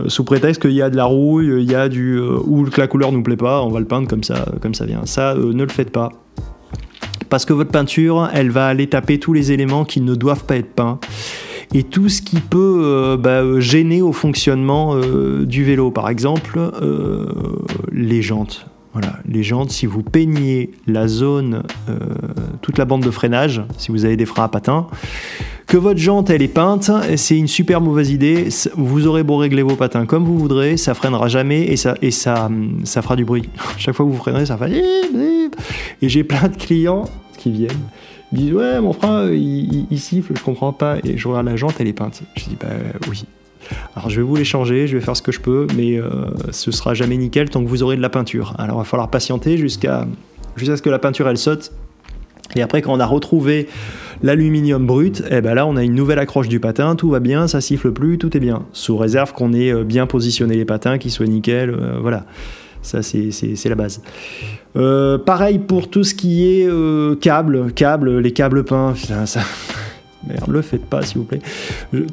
sous 0.07 0.25
prétexte 0.25 0.63
qu'il 0.63 0.73
y 0.73 0.83
a 0.83 0.89
de 0.89 0.97
la 0.97 1.05
rouille, 1.05 1.63
il 1.63 1.71
y 1.71 1.75
a 1.75 1.90
du 1.91 2.17
euh, 2.17 2.39
ou 2.45 2.65
que 2.65 2.81
la 2.81 2.87
couleur 2.87 3.13
nous 3.13 3.23
plaît 3.23 3.37
pas, 3.37 3.63
on 3.63 3.69
va 3.69 3.81
le 3.81 3.87
peindre 3.87 4.09
comme 4.09 4.25
ça, 4.25 4.47
comme 4.61 4.75
ça 4.75 4.87
vient. 4.87 5.05
Ça, 5.05 5.33
euh, 5.33 5.53
ne 5.53 5.63
le 5.63 5.69
faites 5.69 5.91
pas. 5.91 6.11
Parce 7.29 7.45
que 7.45 7.53
votre 7.53 7.71
peinture, 7.71 8.29
elle 8.33 8.51
va 8.51 8.67
aller 8.67 8.89
taper 8.89 9.19
tous 9.19 9.33
les 9.33 9.53
éléments 9.53 9.85
qui 9.85 10.01
ne 10.01 10.15
doivent 10.15 10.45
pas 10.45 10.57
être 10.57 10.75
peints 10.75 10.99
et 11.73 11.85
tout 11.85 12.09
ce 12.09 12.23
qui 12.23 12.41
peut 12.41 12.81
euh, 12.83 13.17
bah, 13.17 13.43
gêner 13.61 14.03
au 14.03 14.13
fonctionnement 14.13 14.97
du 14.99 15.65
vélo. 15.65 15.91
Par 15.91 16.09
exemple, 16.09 16.59
les 17.93 18.23
jantes. 18.23 18.67
Voilà, 18.93 19.19
les 19.25 19.45
jantes, 19.45 19.71
si 19.71 19.87
vous 19.87 20.03
peignez 20.03 20.73
la 20.89 21.07
zone, 21.07 21.63
toute 22.61 22.77
la 22.77 22.85
bande 22.85 23.05
de 23.05 23.11
freinage, 23.13 23.63
si 23.77 23.93
vous 23.93 24.05
avez 24.05 24.17
des 24.17 24.27
freins 24.27 24.45
à 24.45 24.49
patins, 24.49 24.89
que 25.71 25.77
votre 25.77 26.01
jante 26.01 26.31
elle 26.31 26.43
est 26.43 26.49
peinte, 26.49 26.91
c'est 27.15 27.39
une 27.39 27.47
super 27.47 27.81
mauvaise 27.81 28.11
idée. 28.11 28.49
Vous 28.75 29.07
aurez 29.07 29.23
beau 29.23 29.37
régler 29.37 29.63
vos 29.63 29.77
patins 29.77 30.05
comme 30.05 30.25
vous 30.25 30.37
voudrez, 30.37 30.77
ça 30.77 30.95
freinera 30.95 31.29
jamais 31.29 31.63
et 31.63 31.77
ça, 31.77 31.95
et 32.03 32.11
ça, 32.11 32.51
ça 32.83 33.03
fera 33.03 33.15
du 33.15 33.25
bruit. 33.25 33.49
Chaque 33.79 33.95
fois 33.95 34.05
que 34.05 34.11
vous 34.11 34.17
freinerez, 34.17 34.47
ça 34.47 34.59
fait. 34.59 34.83
Et 36.03 36.09
j'ai 36.09 36.25
plein 36.25 36.49
de 36.49 36.57
clients 36.57 37.05
qui 37.39 37.53
viennent 37.53 37.71
disent 38.33 38.53
ouais 38.53 38.81
mon 38.81 38.95
il, 39.33 39.87
il, 39.91 39.99
siffle 39.99 40.35
je 40.37 40.43
comprends 40.43 40.73
pas 40.73 40.99
et 41.05 41.17
je 41.17 41.27
regarde 41.27 41.47
la 41.47 41.57
jante 41.57 41.75
elle 41.81 41.89
est 41.89 41.93
peinte 41.93 42.23
je 42.37 42.45
dis 42.45 42.57
bah 42.61 42.69
oui 43.09 43.25
alors 43.97 44.09
je 44.09 44.21
vais 44.21 44.27
vous 44.27 44.37
les 44.37 44.45
changer 44.45 44.87
je 44.87 44.97
vais 44.97 45.03
faire 45.03 45.17
ce 45.17 45.23
que 45.23 45.33
je 45.33 45.41
peux 45.41 45.67
mais 45.77 45.97
euh, 45.97 46.27
ce 46.53 46.71
sera 46.71 46.95
jamais 46.95 47.17
nickel 47.17 47.51
tant 47.51 47.61
que 47.61 47.69
vous 47.69 47.83
aurez 47.83 47.97
de 47.97 48.03
la 48.03 48.09
peinture 48.09 48.55
alors 48.57 48.77
il 48.77 48.79
va 48.79 48.85
falloir 48.85 49.11
patienter 49.11 49.59
jusqu'à 49.59 50.07
jusqu'à 50.55 50.77
ce 50.77 50.83
que 50.83 50.91
la 50.91 51.01
peinture 51.01 51.29
elle 51.29 51.39
saute 51.39 51.73
et 52.57 52.63
après 52.63 52.83
quand 52.83 52.93
on 52.93 53.01
a 53.01 53.07
retrouvé 53.07 53.69
l'aluminium 54.23 54.87
brut, 54.87 55.23
eh 55.31 55.41
ben 55.41 55.55
là 55.55 55.67
on 55.67 55.77
a 55.77 55.83
une 55.83 55.95
nouvelle 55.95 56.19
accroche 56.19 56.49
du 56.49 56.61
patin, 56.61 56.97
tout 56.97 57.11
va 57.11 57.21
bien, 57.21 57.49
ça 57.49 57.61
siffle 57.61 57.93
plus, 57.93 58.19
tout 58.19 58.37
est 58.37 58.41
bien. 58.41 58.67
Sous 58.73 58.97
réserve 58.97 59.33
qu'on 59.33 59.53
ait 59.53 59.73
euh, 59.73 59.85
bien 59.85 60.07
positionné 60.07 60.57
les 60.57 60.65
patins, 60.65 60.99
qu'ils 60.99 61.11
soient 61.11 61.27
nickel, 61.27 61.71
euh, 61.71 61.99
voilà. 62.01 62.25
Ça 62.83 63.03
c'est 63.03 63.69
la 63.69 63.75
base. 63.75 64.01
Euh, 64.77 65.19
pareil 65.19 65.59
pour 65.59 65.91
tout 65.91 66.03
ce 66.03 66.15
qui 66.15 66.47
est 66.47 66.69
câbles, 67.21 67.73
câbles, 67.73 68.19
les 68.19 68.33
câbles 68.33 68.65
peints, 68.65 68.95
ça... 69.27 69.41
Merde, 70.27 70.51
le 70.51 70.61
faites 70.61 70.85
pas 70.85 71.03
s'il 71.03 71.19
vous 71.19 71.25
plaît. 71.25 71.41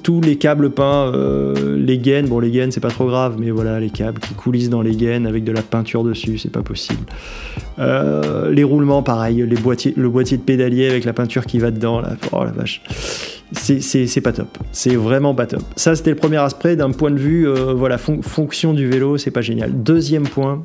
Tous 0.02 0.22
les 0.22 0.38
câbles 0.38 0.70
peints, 0.70 1.12
euh, 1.14 1.78
les 1.78 1.98
gaines, 1.98 2.28
bon 2.28 2.40
les 2.40 2.52
gaines 2.52 2.72
c'est 2.72 2.80
pas 2.80 2.90
trop 2.90 3.06
grave, 3.06 3.36
mais 3.38 3.52
voilà 3.52 3.80
les 3.80 3.90
câbles 3.90 4.20
qui 4.20 4.34
coulissent 4.34 4.70
dans 4.70 4.82
les 4.82 4.96
gaines 4.96 5.28
avec 5.28 5.44
de 5.44 5.52
la 5.52 5.62
peinture 5.62 6.04
dessus, 6.04 6.38
c'est 6.38 6.52
pas 6.52 6.62
possible. 6.62 7.04
Euh, 7.80 8.50
les 8.52 8.64
roulements 8.64 9.04
pareil, 9.04 9.46
les 9.46 9.56
boîtiers, 9.58 9.94
le 9.98 10.10
boîtier 10.10 10.38
de 10.38 10.44
pédalier 10.44 10.90
avec 10.90 11.04
la 11.04 11.14
peinture 11.14 11.46
qui 11.46 11.60
va 11.60 11.70
dedans, 11.70 12.00
là, 12.00 12.16
oh 12.32 12.44
la 12.44 12.52
vache. 12.52 12.82
C'est 13.52 14.22
pas 14.22 14.34
top, 14.34 14.58
c'est 14.72 14.96
vraiment 14.96 15.36
pas 15.36 15.46
top. 15.46 15.64
Ça 15.76 15.96
c'était 15.96 16.12
le 16.12 16.16
premier 16.18 16.38
aspect 16.38 16.76
d'un 16.78 16.92
point 16.92 17.12
de 17.12 17.20
vue, 17.20 17.48
euh, 17.48 17.74
voilà, 17.74 17.98
fon 17.98 18.22
fonction 18.22 18.74
du 18.74 18.88
vélo, 18.88 19.18
c'est 19.18 19.32
pas 19.32 19.42
génial. 19.42 19.84
Deuxième 19.84 20.28
point, 20.28 20.64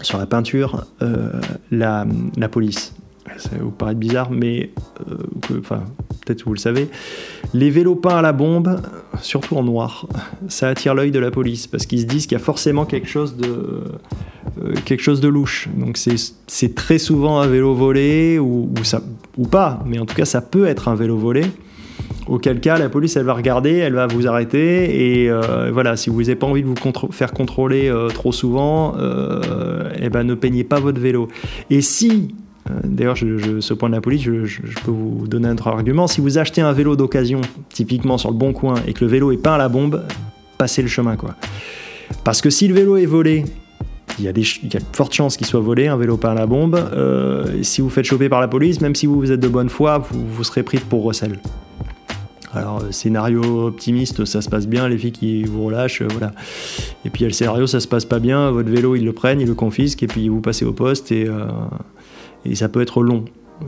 sur 0.00 0.18
la 0.18 0.26
peinture, 0.26 0.86
la, 1.70 2.06
la 2.36 2.48
police 2.48 2.94
ça 3.36 3.50
va 3.50 3.62
vous 3.62 3.70
paraître 3.70 3.98
bizarre, 3.98 4.30
mais 4.30 4.70
euh, 5.10 5.16
que, 5.42 5.58
enfin, 5.58 5.84
peut-être 6.24 6.44
vous 6.44 6.54
le 6.54 6.58
savez, 6.58 6.88
les 7.54 7.70
vélos 7.70 7.96
peints 7.96 8.16
à 8.16 8.22
la 8.22 8.32
bombe, 8.32 8.80
surtout 9.20 9.56
en 9.56 9.62
noir, 9.62 10.06
ça 10.48 10.68
attire 10.68 10.94
l'œil 10.94 11.10
de 11.10 11.18
la 11.18 11.30
police 11.30 11.66
parce 11.66 11.86
qu'ils 11.86 12.00
se 12.00 12.06
disent 12.06 12.26
qu'il 12.26 12.36
y 12.36 12.40
a 12.40 12.44
forcément 12.44 12.84
quelque 12.84 13.08
chose 13.08 13.36
de, 13.36 13.82
euh, 14.62 14.74
quelque 14.84 15.02
chose 15.02 15.20
de 15.20 15.28
louche. 15.28 15.68
Donc 15.76 15.98
c'est 15.98 16.74
très 16.74 16.98
souvent 16.98 17.40
un 17.40 17.46
vélo 17.46 17.74
volé 17.74 18.38
ou, 18.38 18.70
ça, 18.82 19.02
ou 19.36 19.46
pas, 19.46 19.82
mais 19.86 19.98
en 19.98 20.06
tout 20.06 20.14
cas 20.14 20.24
ça 20.24 20.40
peut 20.40 20.66
être 20.66 20.88
un 20.88 20.94
vélo 20.94 21.16
volé. 21.16 21.44
Auquel 22.26 22.60
cas, 22.60 22.76
la 22.76 22.90
police, 22.90 23.16
elle 23.16 23.24
va 23.24 23.32
regarder, 23.32 23.72
elle 23.72 23.94
va 23.94 24.06
vous 24.06 24.26
arrêter, 24.26 25.22
et 25.22 25.30
euh, 25.30 25.70
voilà, 25.72 25.96
si 25.96 26.10
vous 26.10 26.20
n'avez 26.20 26.36
pas 26.36 26.46
envie 26.46 26.62
de 26.62 26.68
vous 26.68 26.76
faire 27.10 27.32
contrôler 27.32 27.90
trop 28.12 28.32
souvent, 28.32 28.96
euh, 28.98 29.90
eh 29.98 30.10
ben, 30.10 30.24
ne 30.24 30.34
peignez 30.34 30.62
pas 30.62 30.78
votre 30.78 31.00
vélo. 31.00 31.28
Et 31.70 31.80
si 31.80 32.34
D'ailleurs, 32.84 33.16
je, 33.16 33.38
je, 33.38 33.60
ce 33.60 33.74
point 33.74 33.88
de 33.88 33.94
la 33.94 34.00
police, 34.00 34.22
je, 34.22 34.60
peux 34.84 34.90
vous 34.90 35.26
donner 35.26 35.48
un 35.48 35.52
autre 35.52 35.68
argument. 35.68 36.06
Si 36.06 36.20
vous 36.20 36.38
achetez 36.38 36.60
un 36.60 36.72
vélo 36.72 36.96
d'occasion, 36.96 37.40
typiquement 37.68 38.18
sur 38.18 38.30
le 38.30 38.36
bon 38.36 38.52
coin, 38.52 38.76
et 38.86 38.92
que 38.92 39.04
le 39.04 39.10
vélo 39.10 39.32
est 39.32 39.36
peint 39.36 39.54
à 39.54 39.58
la 39.58 39.68
bombe, 39.68 40.04
passez 40.58 40.82
le 40.82 40.88
chemin, 40.88 41.16
quoi. 41.16 41.34
Parce 42.24 42.40
que 42.40 42.50
si 42.50 42.68
le 42.68 42.74
vélo 42.74 42.96
est 42.96 43.06
volé, 43.06 43.44
il 44.18 44.24
y 44.24 44.28
a, 44.28 44.32
de 44.32 44.42
fortes 44.92 45.14
chances 45.14 45.36
qu'il 45.36 45.46
soit 45.46 45.60
volé, 45.60 45.86
un 45.86 45.96
vélo 45.96 46.16
peint 46.16 46.32
à 46.32 46.34
la 46.34 46.46
bombe. 46.46 46.74
Euh, 46.74 47.62
si 47.62 47.80
vous 47.80 47.90
faites 47.90 48.04
choper 48.04 48.28
par 48.28 48.40
la 48.40 48.48
police, 48.48 48.80
même 48.80 48.94
si 48.94 49.06
vous, 49.06 49.30
êtes 49.30 49.40
de 49.40 49.48
bonne 49.48 49.68
foi, 49.68 49.98
vous, 50.10 50.44
serez 50.44 50.62
pris 50.62 50.78
pour 50.78 51.04
recel. 51.04 51.38
Alors, 52.54 52.82
scénario 52.90 53.66
optimiste, 53.66 54.24
ça 54.24 54.40
se 54.40 54.48
passe 54.48 54.66
bien, 54.66 54.88
les 54.88 54.96
filles 54.96 55.12
qui 55.12 55.44
vous 55.44 55.66
relâchent, 55.66 56.02
euh, 56.02 56.08
voilà. 56.10 56.32
Et 57.04 57.10
puis, 57.10 57.20
il 57.20 57.22
y 57.22 57.26
a 57.26 57.28
le 57.28 57.34
scénario, 57.34 57.66
ça 57.66 57.78
se 57.78 57.86
passe 57.86 58.06
pas 58.06 58.18
bien, 58.18 58.50
votre 58.50 58.70
vélo, 58.70 58.96
ils 58.96 59.04
le 59.04 59.12
prennent, 59.12 59.40
ils 59.40 59.46
le 59.46 59.54
confisquent, 59.54 60.02
et 60.02 60.06
puis 60.06 60.28
vous 60.28 60.40
passez 60.40 60.64
au 60.64 60.72
poste, 60.72 61.12
et, 61.12 61.28
euh, 61.28 61.46
et 62.48 62.54
ça 62.54 62.68
peut 62.68 62.80
être 62.80 63.02
long. 63.02 63.24
Euh, 63.62 63.66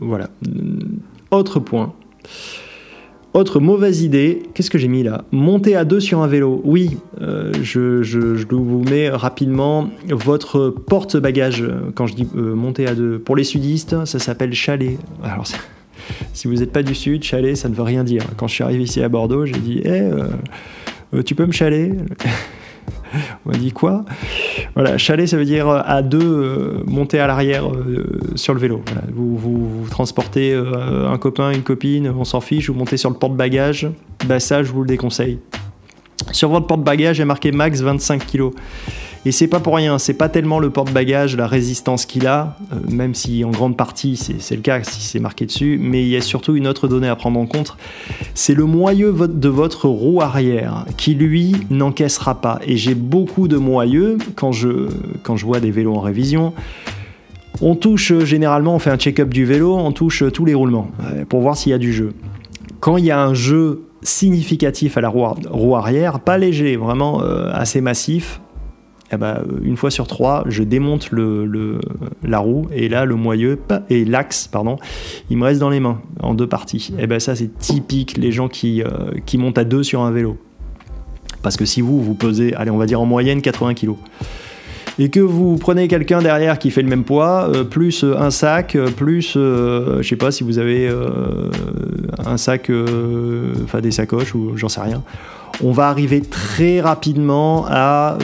voilà. 0.00 0.28
Autre 1.30 1.60
point. 1.60 1.94
Autre 3.34 3.60
mauvaise 3.60 4.02
idée, 4.02 4.42
qu'est-ce 4.52 4.68
que 4.68 4.76
j'ai 4.76 4.88
mis 4.88 5.02
là? 5.02 5.24
Monter 5.32 5.74
à 5.74 5.86
deux 5.86 6.00
sur 6.00 6.20
un 6.20 6.26
vélo. 6.26 6.60
Oui, 6.64 6.98
euh, 7.22 7.50
je, 7.62 8.44
vous 8.54 8.82
mets 8.82 9.08
rapidement 9.08 9.88
votre 10.10 10.68
porte-bagages. 10.68 11.64
Quand 11.94 12.06
je 12.06 12.14
dis 12.14 12.28
euh, 12.36 12.54
monter 12.54 12.86
à 12.86 12.94
deux, 12.94 13.18
pour 13.18 13.34
les 13.34 13.44
sudistes, 13.44 14.04
ça 14.04 14.18
s'appelle 14.18 14.52
chalet. 14.52 14.98
Alors, 15.24 15.46
si 16.34 16.46
vous 16.46 16.56
n'êtes 16.56 16.72
pas 16.72 16.82
du 16.82 16.94
sud, 16.94 17.22
chalet, 17.22 17.56
ça 17.56 17.70
ne 17.70 17.74
veut 17.74 17.82
rien 17.82 18.04
dire. 18.04 18.22
Quand 18.36 18.48
je 18.48 18.54
suis 18.54 18.64
arrivé 18.64 18.82
ici 18.82 19.02
à 19.02 19.08
Bordeaux, 19.08 19.46
j'ai 19.46 19.58
dit, 19.60 19.78
hey, 19.78 20.10
euh, 21.14 21.22
tu 21.22 21.34
peux 21.34 21.46
me 21.46 21.52
chaler? 21.52 21.92
On 23.46 23.52
m'a 23.52 23.56
dit 23.56 23.72
quoi? 23.72 24.04
Voilà, 24.74 24.96
chalet, 24.96 25.28
ça 25.28 25.36
veut 25.36 25.44
dire 25.44 25.68
à 25.68 26.00
deux, 26.00 26.18
euh, 26.22 26.82
monter 26.86 27.18
à 27.18 27.26
l'arrière 27.26 27.68
euh, 27.68 28.06
sur 28.36 28.54
le 28.54 28.60
vélo. 28.60 28.82
Vous, 29.12 29.36
vous, 29.36 29.88
transportez 29.90 30.54
euh, 30.54 31.10
un 31.10 31.18
copain, 31.18 31.50
une 31.50 31.62
copine, 31.62 32.08
on 32.08 32.24
s'en 32.24 32.40
fiche, 32.40 32.70
vous 32.70 32.78
montez 32.78 32.96
sur 32.96 33.10
le 33.10 33.16
porte-bagages, 33.16 33.88
bah 34.26 34.40
ça, 34.40 34.62
je 34.62 34.72
vous 34.72 34.80
le 34.80 34.86
déconseille. 34.86 35.38
Sur 36.30 36.48
votre 36.48 36.66
porte-bagages, 36.66 37.20
a 37.20 37.24
marqué 37.26 37.52
max 37.52 37.82
25 37.82 38.26
kg. 38.26 38.50
Et 39.24 39.30
c'est 39.30 39.46
pas 39.46 39.60
pour 39.60 39.76
rien, 39.76 39.98
c'est 39.98 40.14
pas 40.14 40.28
tellement 40.28 40.58
le 40.58 40.70
porte-bagages, 40.70 41.36
la 41.36 41.46
résistance 41.46 42.06
qu'il 42.06 42.26
a, 42.26 42.56
euh, 42.72 42.76
même 42.90 43.14
si 43.14 43.44
en 43.44 43.50
grande 43.50 43.76
partie 43.76 44.16
c'est 44.16 44.56
le 44.56 44.62
cas 44.62 44.82
si 44.82 45.00
c'est 45.00 45.20
marqué 45.20 45.46
dessus, 45.46 45.78
mais 45.80 46.02
il 46.02 46.08
y 46.08 46.16
a 46.16 46.20
surtout 46.20 46.56
une 46.56 46.66
autre 46.66 46.88
donnée 46.88 47.08
à 47.08 47.14
prendre 47.14 47.38
en 47.38 47.46
compte, 47.46 47.76
c'est 48.34 48.54
le 48.54 48.64
moyeu 48.64 49.14
de 49.16 49.48
votre 49.48 49.88
roue 49.88 50.20
arrière 50.22 50.86
qui 50.96 51.14
lui 51.14 51.54
n'encaissera 51.70 52.40
pas. 52.40 52.58
Et 52.66 52.76
j'ai 52.76 52.96
beaucoup 52.96 53.46
de 53.46 53.56
moyeux 53.56 54.18
quand 54.34 54.50
je, 54.50 54.88
quand 55.22 55.36
je 55.36 55.46
vois 55.46 55.60
des 55.60 55.70
vélos 55.70 55.94
en 55.94 56.00
révision. 56.00 56.52
On 57.60 57.76
touche 57.76 58.12
généralement, 58.24 58.74
on 58.74 58.78
fait 58.80 58.90
un 58.90 58.96
check-up 58.96 59.28
du 59.28 59.44
vélo, 59.44 59.76
on 59.76 59.92
touche 59.92 60.24
tous 60.32 60.44
les 60.44 60.54
roulements 60.54 60.90
euh, 61.04 61.24
pour 61.24 61.42
voir 61.42 61.56
s'il 61.56 61.70
y 61.70 61.74
a 61.74 61.78
du 61.78 61.92
jeu. 61.92 62.12
Quand 62.80 62.96
il 62.96 63.04
y 63.04 63.12
a 63.12 63.22
un 63.22 63.34
jeu 63.34 63.84
significatif 64.02 64.96
à 64.96 65.00
la 65.00 65.08
roue, 65.08 65.76
arrière, 65.76 66.18
pas 66.18 66.38
léger, 66.38 66.76
vraiment 66.76 67.22
euh, 67.22 67.50
assez 67.52 67.80
massif, 67.80 68.40
eh 69.14 69.18
ben, 69.18 69.42
une 69.62 69.76
fois 69.76 69.90
sur 69.90 70.06
trois, 70.06 70.44
je 70.46 70.62
démonte 70.62 71.10
la 72.22 72.38
roue 72.38 72.66
et 72.74 72.88
là, 72.88 73.04
le 73.04 73.14
moyeu 73.14 73.60
et 73.90 74.04
l'axe, 74.04 74.48
pardon, 74.48 74.78
il 75.30 75.36
me 75.36 75.44
reste 75.44 75.60
dans 75.60 75.70
les 75.70 75.80
mains 75.80 76.00
en 76.20 76.34
deux 76.34 76.46
parties. 76.46 76.92
Et 76.98 77.02
eh 77.02 77.06
ben 77.06 77.20
ça, 77.20 77.36
c'est 77.36 77.58
typique 77.58 78.16
les 78.16 78.32
gens 78.32 78.48
qui, 78.48 78.82
euh, 78.82 79.10
qui 79.26 79.38
montent 79.38 79.58
à 79.58 79.64
deux 79.64 79.82
sur 79.82 80.02
un 80.02 80.10
vélo. 80.10 80.38
Parce 81.42 81.56
que 81.56 81.64
si 81.64 81.80
vous, 81.80 82.00
vous 82.00 82.14
pesez, 82.14 82.54
allez, 82.54 82.70
on 82.70 82.78
va 82.78 82.86
dire 82.86 83.00
en 83.00 83.06
moyenne 83.06 83.42
80 83.42 83.74
kg. 83.74 83.90
Et 84.98 85.08
que 85.08 85.20
vous 85.20 85.56
prenez 85.56 85.88
quelqu'un 85.88 86.20
derrière 86.20 86.58
qui 86.58 86.70
fait 86.70 86.82
le 86.82 86.88
même 86.88 87.04
poids, 87.04 87.48
euh, 87.54 87.64
plus 87.64 88.04
un 88.04 88.30
sac, 88.30 88.76
plus, 88.96 89.32
je 89.34 90.02
sais 90.02 90.16
pas 90.16 90.30
si 90.30 90.44
vous 90.44 90.58
avez 90.58 90.90
un 92.24 92.36
sac, 92.36 92.70
enfin 93.64 93.80
des 93.80 93.90
sacoches 93.90 94.34
ou 94.34 94.56
j'en 94.56 94.68
sais 94.68 94.80
rien, 94.80 95.02
on 95.62 95.72
va 95.72 95.88
arriver 95.88 96.20
très 96.20 96.80
rapidement 96.80 97.66
à 97.68 98.18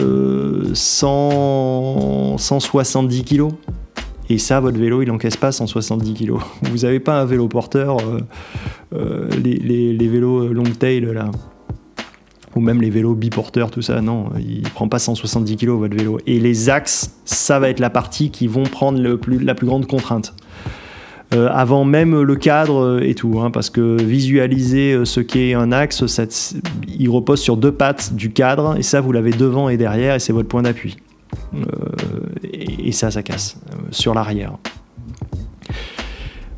100, 0.73 2.37
170 2.37 3.23
kg. 3.23 3.47
Et 4.31 4.37
ça, 4.37 4.59
votre 4.59 4.77
vélo, 4.77 5.01
il 5.01 5.09
encaisse 5.09 5.37
pas 5.37 5.51
170 5.51 6.13
kg. 6.13 6.33
Vous 6.61 6.77
n'avez 6.79 6.99
pas 6.99 7.19
un 7.19 7.25
vélo 7.25 7.47
porteur, 7.47 7.97
les, 8.91 9.57
les, 9.57 10.07
vélos 10.07 10.53
long 10.53 10.63
tail 10.63 11.01
là 11.01 11.31
ou 12.59 12.61
même 12.61 12.81
les 12.81 12.89
vélos 12.89 13.15
biporteurs, 13.15 13.71
tout 13.71 13.81
ça, 13.81 14.01
non, 14.01 14.25
il 14.37 14.63
prend 14.63 14.89
pas 14.89 14.99
170 14.99 15.55
kg 15.55 15.69
votre 15.69 15.95
vélo. 15.95 16.17
Et 16.27 16.39
les 16.39 16.69
axes, 16.69 17.15
ça 17.23 17.57
va 17.57 17.69
être 17.69 17.79
la 17.79 17.89
partie 17.89 18.31
qui 18.31 18.47
vont 18.47 18.63
prendre 18.63 18.99
le 18.99 19.17
plus, 19.17 19.39
la 19.39 19.55
plus 19.55 19.65
grande 19.65 19.87
contrainte. 19.87 20.33
Euh, 21.33 21.47
avant 21.51 21.85
même 21.85 22.21
le 22.21 22.35
cadre 22.35 23.01
et 23.01 23.13
tout, 23.13 23.39
hein, 23.39 23.49
parce 23.49 23.69
que 23.69 24.01
visualiser 24.01 24.93
euh, 24.93 25.05
ce 25.05 25.21
qu'est 25.21 25.53
un 25.53 25.71
axe, 25.71 26.05
ça, 26.07 26.23
il 26.87 27.09
repose 27.09 27.39
sur 27.39 27.55
deux 27.55 27.71
pattes 27.71 28.13
du 28.13 28.31
cadre, 28.31 28.75
et 28.77 28.81
ça 28.81 28.99
vous 28.99 29.11
l'avez 29.13 29.31
devant 29.31 29.69
et 29.69 29.77
derrière, 29.77 30.15
et 30.15 30.19
c'est 30.19 30.33
votre 30.33 30.49
point 30.49 30.63
d'appui. 30.63 30.97
Euh, 31.53 31.59
et, 32.51 32.91
ça, 32.91 33.11
ça 33.11 33.23
casse 33.23 33.57
sur 33.91 34.13
l'arrière. 34.13 34.57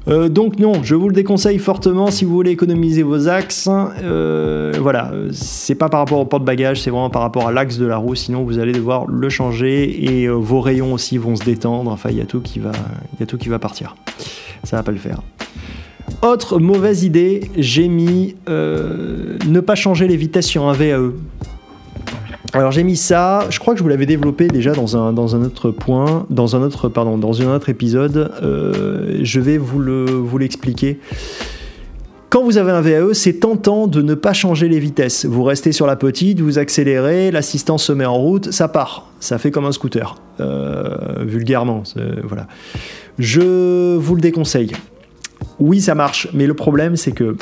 Euh, 0.07 0.29
donc 0.29 0.57
non, 0.57 0.81
je 0.83 0.95
vous 0.95 1.07
le 1.07 1.13
déconseille 1.13 1.59
fortement 1.59 2.09
si 2.09 2.25
vous 2.25 2.33
voulez 2.33 2.51
économiser 2.51 3.03
vos 3.03 3.27
axes. 3.27 3.69
Euh, 3.69 4.73
voilà, 4.79 5.11
c'est 5.31 5.75
pas 5.75 5.89
par 5.89 5.99
rapport 5.99 6.19
au 6.19 6.25
porte-bagages, 6.25 6.81
c'est 6.81 6.89
vraiment 6.89 7.09
par 7.09 7.21
rapport 7.21 7.47
à 7.47 7.51
l'axe 7.51 7.77
de 7.77 7.85
la 7.85 7.97
roue. 7.97 8.15
Sinon, 8.15 8.43
vous 8.43 8.59
allez 8.59 8.71
devoir 8.71 9.05
le 9.07 9.29
changer 9.29 10.21
et 10.21 10.25
euh, 10.25 10.33
vos 10.33 10.61
rayons 10.61 10.93
aussi 10.93 11.17
vont 11.17 11.35
se 11.35 11.43
détendre. 11.43 11.91
Enfin, 11.91 12.09
il 12.09 12.17
y 12.17 12.21
a 12.21 12.25
tout 12.25 12.41
qui 12.41 12.59
va, 12.59 12.71
y 13.19 13.23
a 13.23 13.25
tout 13.25 13.37
qui 13.37 13.49
va 13.49 13.59
partir. 13.59 13.95
Ça 14.63 14.77
va 14.77 14.83
pas 14.83 14.91
le 14.91 14.97
faire. 14.97 15.21
Autre 16.23 16.59
mauvaise 16.59 17.03
idée, 17.03 17.49
j'ai 17.57 17.87
mis 17.87 18.35
ne 18.47 19.59
pas 19.59 19.75
changer 19.75 20.07
les 20.07 20.17
vitesses 20.17 20.47
sur 20.47 20.65
un 20.65 20.73
VAE. 20.73 21.13
Alors 22.53 22.71
j'ai 22.71 22.83
mis 22.83 22.97
ça, 22.97 23.47
je 23.49 23.59
crois 23.59 23.73
que 23.73 23.77
je 23.77 23.83
vous 23.83 23.89
l'avais 23.89 24.05
développé 24.05 24.49
déjà 24.49 24.73
dans 24.73 24.97
un, 24.97 25.13
dans 25.13 25.37
un 25.37 25.43
autre 25.43 25.71
point, 25.71 26.25
dans 26.29 26.57
un 26.57 26.61
autre, 26.61 26.89
pardon, 26.89 27.17
dans 27.17 27.41
un 27.41 27.55
autre 27.55 27.69
épisode. 27.69 28.29
Euh, 28.43 29.19
je 29.21 29.39
vais 29.39 29.57
vous, 29.57 29.79
le, 29.79 30.03
vous 30.03 30.37
l'expliquer. 30.37 30.99
Quand 32.29 32.43
vous 32.43 32.57
avez 32.57 32.71
un 32.71 32.81
VAE, 32.81 33.13
c'est 33.13 33.39
tentant 33.39 33.87
de 33.87 34.01
ne 34.01 34.15
pas 34.15 34.33
changer 34.33 34.67
les 34.67 34.79
vitesses. 34.79 35.25
Vous 35.25 35.43
restez 35.43 35.71
sur 35.71 35.87
la 35.87 35.95
petite, 35.95 36.41
vous 36.41 36.59
accélérez, 36.59 37.31
l'assistance 37.31 37.85
se 37.85 37.93
met 37.93 38.05
en 38.05 38.15
route, 38.15 38.51
ça 38.51 38.67
part. 38.67 39.07
Ça 39.21 39.37
fait 39.37 39.51
comme 39.51 39.65
un 39.65 39.71
scooter, 39.71 40.15
euh, 40.41 41.23
vulgairement. 41.25 41.83
Voilà. 42.23 42.47
Je 43.17 43.95
vous 43.95 44.15
le 44.15 44.21
déconseille. 44.21 44.71
Oui, 45.59 45.79
ça 45.79 45.95
marche, 45.95 46.27
mais 46.33 46.47
le 46.47 46.53
problème, 46.53 46.97
c'est 46.97 47.11
que 47.11 47.35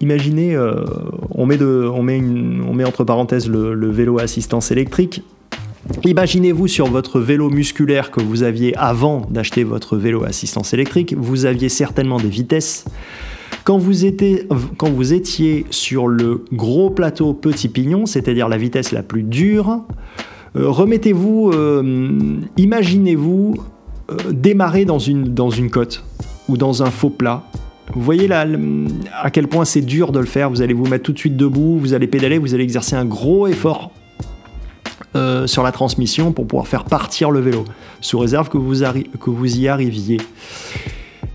imaginez, 0.00 0.54
euh, 0.54 0.84
on, 1.36 1.46
met 1.46 2.84
entre 2.84 3.04
parenthèses 3.04 3.48
le, 3.48 3.90
vélo 3.90 4.18
à 4.18 4.22
assistance 4.22 4.70
électrique. 4.70 5.22
Imaginez-vous 6.04 6.66
sur 6.66 6.86
votre 6.86 7.20
vélo 7.20 7.50
musculaire 7.50 8.10
que 8.10 8.20
vous 8.20 8.42
aviez 8.42 8.74
avant 8.76 9.22
d'acheter 9.30 9.62
votre 9.62 9.96
vélo 9.96 10.24
à 10.24 10.28
assistance 10.28 10.74
électrique, 10.74 11.14
vous 11.16 11.46
aviez 11.46 11.68
certainement 11.68 12.18
des 12.18 12.28
vitesses. 12.28 12.86
Quand 13.64 13.78
vous, 13.78 14.04
étiez, 14.04 15.66
sur 15.70 16.08
le 16.08 16.44
gros 16.52 16.90
plateau 16.90 17.34
petit 17.34 17.68
pignon, 17.68 18.06
c'est-à-dire 18.06 18.48
la 18.48 18.56
vitesse 18.56 18.92
la 18.92 19.02
plus 19.02 19.22
dure, 19.22 19.80
euh, 20.56 20.68
remettez-vous, 20.70 21.50
euh, 21.52 22.40
imaginez-vous 22.56 23.56
démarrer 24.30 24.84
dans 24.84 25.00
une, 25.00 25.34
dans 25.34 25.50
une 25.50 25.70
côte 25.70 26.04
ou 26.48 26.56
dans 26.56 26.82
un 26.82 26.90
faux 26.90 27.10
plat 27.10 27.42
vous 27.94 28.02
voyez 28.02 28.28
là 28.28 28.46
à 29.20 29.30
quel 29.30 29.48
point 29.48 29.64
c'est 29.64 29.80
dur 29.80 30.12
de 30.12 30.18
le 30.18 30.26
faire. 30.26 30.50
Vous 30.50 30.62
allez 30.62 30.74
vous 30.74 30.86
mettre 30.86 31.04
tout 31.04 31.12
de 31.12 31.18
suite 31.18 31.36
debout, 31.36 31.78
vous 31.78 31.94
allez 31.94 32.06
pédaler, 32.06 32.38
vous 32.38 32.54
allez 32.54 32.64
exercer 32.64 32.96
un 32.96 33.04
gros 33.04 33.46
effort 33.46 33.92
euh, 35.14 35.46
sur 35.46 35.62
la 35.62 35.72
transmission 35.72 36.32
pour 36.32 36.46
pouvoir 36.46 36.66
faire 36.66 36.84
partir 36.84 37.30
le 37.30 37.40
vélo, 37.40 37.64
sous 38.00 38.18
réserve 38.18 38.48
que 38.50 38.58
vous, 38.58 38.82
y 38.82 39.68
arriviez. 39.68 40.20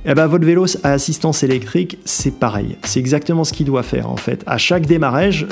Eh 0.06 0.14
ben, 0.14 0.28
votre 0.28 0.46
vélo 0.46 0.66
à 0.84 0.92
assistance 0.92 1.42
électrique, 1.44 1.98
c'est 2.06 2.40
pareil. 2.40 2.78
C'est 2.84 3.00
exactement 3.00 3.44
ce 3.44 3.54
qu'il 3.54 3.66
doit 3.66 3.84
faire 3.84 4.10
en 4.10 4.18
fait. 4.18 4.44
À 4.46 4.54
à 4.54 4.58
chaque 4.58 4.86
démarrage, 4.86 5.48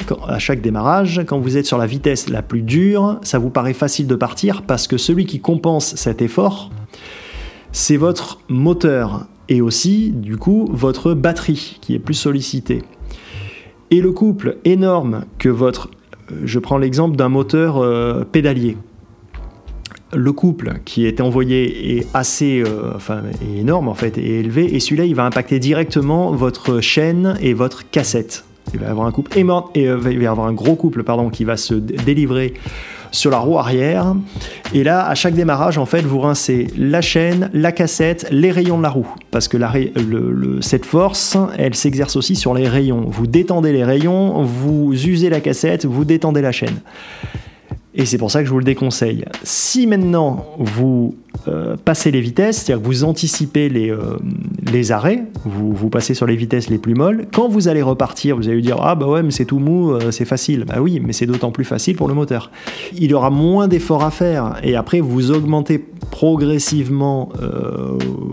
quand 1.25 1.39
vous 1.39 1.57
êtes 1.57 1.65
sur 1.65 1.77
la 1.77 1.87
vitesse 1.87 2.29
la 2.29 2.41
plus 2.41 2.61
dure, 2.61 3.19
ça 3.23 3.39
vous 3.39 3.49
paraît 3.49 3.73
facile 3.73 4.05
de 4.05 4.15
partir 4.15 4.63
parce 4.63 4.87
que 4.87 4.97
celui 4.97 5.25
qui 5.25 5.39
compense 5.39 5.95
cet 5.95 6.21
effort, 6.21 6.69
c'est 7.71 7.97
votre 7.97 8.39
moteur 8.47 9.27
et 9.49 9.61
aussi, 9.61 10.11
du 10.11 10.37
coup, 10.37 10.69
votre 10.71 11.13
batterie 11.13 11.79
qui 11.81 11.95
est 11.95 11.99
plus 11.99 12.13
sollicitée. 12.13 12.83
Et 13.91 14.01
le 14.01 14.11
couple 14.11 14.57
énorme 14.63 15.25
que 15.39 15.49
votre... 15.49 15.89
Euh, 16.31 16.35
je 16.45 16.59
prends 16.59 16.77
l'exemple 16.77 17.17
d'un 17.17 17.29
moteur 17.29 17.77
euh, 17.77 18.23
pédalier. 18.23 18.77
Le 20.13 20.31
couple 20.31 20.79
qui 20.85 21.05
est 21.05 21.21
envoyé 21.21 21.97
est 21.97 22.07
assez 22.13 22.63
euh, 22.65 22.93
enfin, 22.95 23.21
énorme 23.57 23.87
en 23.87 23.93
fait, 23.93 24.17
et 24.17 24.39
élevé, 24.39 24.75
et 24.75 24.79
celui-là 24.79 25.05
il 25.05 25.13
va 25.13 25.23
impacter 25.25 25.59
directement 25.59 26.31
votre 26.31 26.81
chaîne 26.81 27.37
et 27.41 27.53
votre 27.53 27.87
cassette. 27.89 28.43
Il 28.73 28.79
va 28.79 28.87
y 28.87 28.89
avoir 28.89 29.05
un 29.05 29.11
couple 29.11 29.37
et, 29.37 29.41
et 29.41 29.83
il 29.83 29.95
va 29.95 30.11
y 30.11 30.25
avoir 30.25 30.47
un 30.47 30.53
gros 30.53 30.75
couple 30.75 31.03
pardon 31.03 31.29
qui 31.29 31.43
va 31.43 31.57
se 31.57 31.75
délivrer 31.75 32.55
sur 33.11 33.31
la 33.31 33.39
roue 33.39 33.57
arrière. 33.57 34.15
Et 34.73 34.83
là, 34.83 35.07
à 35.07 35.15
chaque 35.15 35.33
démarrage, 35.33 35.77
en 35.77 35.85
fait, 35.85 36.01
vous 36.01 36.19
rincez 36.19 36.67
la 36.77 37.01
chaîne, 37.01 37.49
la 37.53 37.71
cassette, 37.71 38.27
les 38.31 38.51
rayons 38.51 38.77
de 38.77 38.83
la 38.83 38.89
roue. 38.89 39.07
Parce 39.31 39.47
que 39.47 39.57
cette 40.61 40.85
force, 40.85 41.37
elle 41.57 41.75
s'exerce 41.75 42.15
aussi 42.15 42.35
sur 42.35 42.53
les 42.53 42.67
rayons. 42.67 43.05
Vous 43.07 43.27
détendez 43.27 43.71
les 43.71 43.83
rayons, 43.83 44.43
vous 44.43 44.93
usez 44.93 45.29
la 45.29 45.41
cassette, 45.41 45.85
vous 45.85 46.05
détendez 46.05 46.41
la 46.41 46.51
chaîne. 46.51 46.79
Et 47.95 48.05
c'est 48.05 48.17
pour 48.17 48.31
ça 48.31 48.39
que 48.39 48.45
je 48.45 48.51
vous 48.51 48.59
le 48.59 48.65
déconseille. 48.65 49.25
Si 49.43 49.87
maintenant 49.87 50.45
vous 50.57 51.15
euh, 51.47 51.77
passez 51.83 52.11
les 52.11 52.21
vitesses, 52.21 52.57
c'est-à-dire 52.57 52.83
que 52.83 52.87
vous 52.87 53.03
anticipez 53.03 53.69
les, 53.69 53.89
euh, 53.89 54.17
arrêts, 54.91 55.23
vous, 55.45 55.89
passez 55.89 56.13
sur 56.13 56.25
les 56.25 56.35
vitesses 56.35 56.69
les 56.69 56.77
plus 56.77 56.95
molles, 56.95 57.27
quand 57.33 57.47
vous 57.47 57.67
allez 57.67 57.81
repartir, 57.81 58.35
vous 58.35 58.49
allez 58.49 58.61
dire 58.61 58.77
Ah 58.81 58.95
bah 58.95 59.07
ouais, 59.07 59.23
mais 59.23 59.31
c'est 59.31 59.45
tout 59.45 59.59
mou, 59.59 59.91
euh, 59.91 60.11
c'est 60.11 60.25
facile. 60.25 60.65
Bah 60.65 60.81
oui, 60.81 60.99
mais 61.03 61.13
c'est 61.13 61.25
d'autant 61.25 61.51
plus 61.51 61.63
facile 61.63 61.95
pour 61.95 62.07
le 62.07 62.13
moteur. 62.13 62.51
Il 62.97 63.13
aura 63.15 63.29
moins 63.29 63.67
d'efforts 63.67 64.03
à 64.03 64.11
faire. 64.11 64.57
Et 64.63 64.75
après, 64.75 64.99
vous 64.99 65.31
augmentez 65.31 65.79
progressivement, 66.11 67.29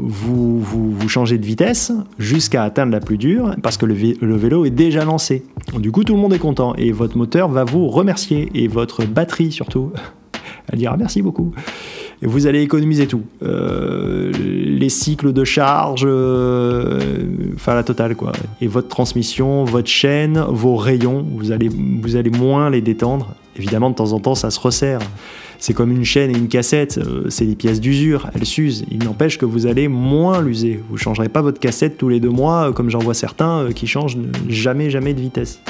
vous, 0.02 1.08
changez 1.08 1.38
de 1.38 1.46
vitesse 1.46 1.92
jusqu'à 2.18 2.64
atteindre 2.64 2.92
la 2.92 3.00
plus 3.00 3.16
dure, 3.16 3.54
parce 3.62 3.76
que 3.76 3.86
le, 3.86 3.94
le 3.94 4.36
vélo 4.36 4.64
est 4.64 4.70
déjà 4.70 5.04
lancé. 5.04 5.44
Du 5.78 5.92
coup, 5.92 6.02
tout 6.02 6.14
le 6.14 6.20
monde 6.20 6.34
est 6.34 6.38
content. 6.38 6.74
Et 6.76 6.90
votre 6.90 7.16
moteur 7.16 7.48
va 7.48 7.64
vous 7.64 7.86
remercier. 7.88 8.50
Et 8.54 8.66
votre 8.66 9.04
batterie 9.04 9.52
surtout. 9.52 9.92
Elle 10.72 10.78
dira 10.78 10.96
merci 10.96 11.22
beaucoup. 11.22 11.52
Et 12.22 12.26
vous 12.26 12.46
allez 12.46 12.62
économiser 12.62 13.06
tout. 13.06 13.22
Euh, 13.42 14.32
les 14.32 14.88
cycles 14.88 15.32
de 15.32 15.44
charge, 15.44 16.04
euh, 16.06 16.98
enfin 17.54 17.74
la 17.74 17.82
totale 17.82 18.16
quoi. 18.16 18.32
Et 18.60 18.68
votre 18.68 18.88
transmission, 18.88 19.64
votre 19.64 19.88
chaîne, 19.88 20.38
vos 20.48 20.76
rayons, 20.76 21.26
vous 21.36 21.52
allez, 21.52 21.68
vous 21.68 22.16
allez 22.16 22.30
moins 22.30 22.70
les 22.70 22.80
détendre. 22.80 23.34
Évidemment, 23.56 23.90
de 23.90 23.94
temps 23.94 24.12
en 24.12 24.20
temps, 24.20 24.34
ça 24.34 24.50
se 24.50 24.60
resserre. 24.60 25.00
C'est 25.58 25.72
comme 25.72 25.90
une 25.90 26.04
chaîne 26.04 26.30
et 26.30 26.38
une 26.38 26.48
cassette, 26.48 26.98
euh, 26.98 27.24
c'est 27.28 27.46
des 27.46 27.54
pièces 27.54 27.80
d'usure, 27.80 28.28
elles 28.34 28.44
s'usent. 28.44 28.84
Il 28.90 29.04
n'empêche 29.04 29.38
que 29.38 29.46
vous 29.46 29.66
allez 29.66 29.88
moins 29.88 30.42
l'user. 30.42 30.82
Vous 30.88 30.96
ne 30.96 31.00
changerez 31.00 31.30
pas 31.30 31.40
votre 31.40 31.58
cassette 31.58 31.96
tous 31.96 32.08
les 32.08 32.20
deux 32.20 32.30
mois, 32.30 32.72
comme 32.72 32.90
j'en 32.90 32.98
vois 32.98 33.14
certains 33.14 33.68
qui 33.74 33.86
changent 33.86 34.18
jamais, 34.48 34.90
jamais 34.90 35.14
de 35.14 35.20
vitesse. 35.20 35.60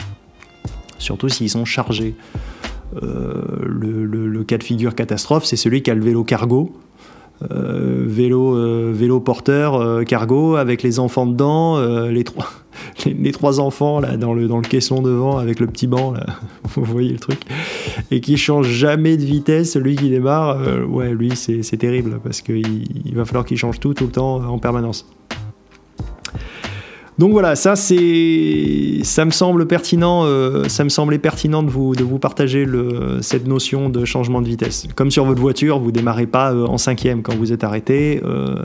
Surtout 0.99 1.29
s'ils 1.29 1.51
sont 1.51 1.65
chargés. 1.65 2.15
Euh, 3.03 3.43
le, 3.65 4.45
cas 4.45 4.59
de 4.59 4.63
figure 4.63 4.95
catastrophe, 4.95 5.45
c'est 5.45 5.57
celui 5.57 5.83
qui 5.83 5.91
a 5.91 5.95
le 5.95 6.03
vélo 6.03 6.25
cargo. 6.25 6.73
Euh, 7.51 8.05
vélo, 8.07 8.57
euh, 8.57 8.93
vélo 8.95 9.21
porteur 9.21 10.05
cargo 10.07 10.57
avec 10.57 10.83
les 10.83 10.99
enfants 10.99 11.27
dedans, 11.27 11.79
les, 12.09 12.25
trois, 12.25 12.49
les, 13.05 13.33
trois 13.33 13.61
enfants 13.61 14.01
là, 14.01 14.17
dans, 14.17 14.33
le, 14.33 14.49
dans 14.49 14.57
le 14.57 14.63
caisson 14.63 15.03
devant 15.03 15.37
avec 15.37 15.61
le 15.61 15.67
petit 15.67 15.87
banc, 15.87 16.15
vous 16.65 16.85
voyez 16.85 17.13
le 17.13 17.19
truc, 17.19 17.41
et 18.11 18.23
qui 18.23 18.39
change 18.39 18.69
jamais 18.69 19.19
de 19.19 19.25
vitesse, 19.25 19.73
celui 19.73 19.97
qui 19.97 20.09
démarre, 20.09 20.59
ouais, 20.89 21.13
lui 21.13 21.33
c'est 21.37 21.77
terrible 21.77 22.21
parce 22.25 22.41
qu'il 22.41 22.85
il 23.05 23.15
va 23.15 23.27
falloir 23.27 23.45
qu'il 23.45 23.59
change 23.59 23.81
tout 23.81 23.93
tout 23.93 24.07
le 24.07 24.13
temps 24.13 24.37
en 24.37 24.59
permanence. 24.59 25.07
Donc 27.19 27.33
voilà, 27.33 27.57
ça 27.57 27.77
c'est, 27.77 29.01
ça 29.03 29.25
me 29.25 29.31
semble 29.31 29.67
pertinent, 29.67 30.25
euh, 30.25 30.69
ça 30.69 30.85
me 30.85 30.91
semblait 30.91 31.19
pertinent 31.19 31.63
de 31.63 31.71
vous, 31.71 31.97
de 31.97 32.05
vous 32.05 32.19
partager 32.19 32.67
cette 33.23 33.47
notion 33.47 33.89
de 33.89 34.05
changement 34.05 34.43
de 34.43 34.49
vitesse. 34.49 34.87
Comme 34.95 35.11
sur 35.11 35.25
votre 35.25 35.41
voiture, 35.41 35.79
vous 35.79 35.93
démarrez 35.93 36.27
pas 36.27 36.53
euh, 36.53 36.67
en 36.67 36.77
cinquième 36.77 37.23
quand 37.23 37.35
vous 37.35 37.53
êtes 37.53 37.65
arrêté, 37.65 38.21
euh, 38.23 38.57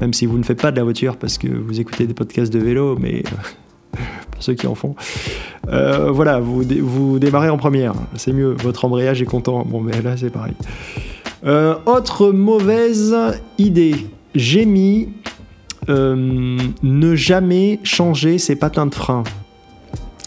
même 0.00 0.12
si 0.12 0.26
vous 0.26 0.38
ne 0.38 0.42
faites 0.42 0.60
pas 0.60 0.72
de 0.72 0.76
la 0.76 0.82
voiture 0.82 1.16
parce 1.16 1.38
que 1.38 1.46
vous 1.46 1.78
écoutez 1.78 2.08
des 2.08 2.14
podcasts 2.14 2.52
de 2.52 2.58
vélo, 2.58 2.96
mais 3.00 3.22
pour 4.32 4.42
ceux 4.42 4.54
qui 4.54 4.66
en 4.66 4.74
font, 4.74 4.96
voilà, 5.68 6.40
vous, 6.40 6.64
vous 6.80 7.18
démarrez 7.20 7.48
en 7.48 7.58
première, 7.58 7.94
c'est 8.16 8.32
mieux. 8.32 8.56
Votre 8.60 8.86
embrayage 8.86 9.22
est 9.22 9.26
content. 9.26 9.64
Bon, 9.64 9.80
mais 9.80 10.02
là 10.02 10.16
c'est 10.16 10.30
pareil. 10.30 10.54
Autre 11.86 12.32
mauvaise 12.32 13.14
idée, 13.56 13.94
j'ai 14.34 14.66
mis 14.66 15.10
euh, 15.88 16.58
ne 16.82 17.14
jamais 17.14 17.80
changer 17.82 18.38
ses 18.38 18.56
patins 18.56 18.86
de 18.86 18.94
frein. 18.94 19.24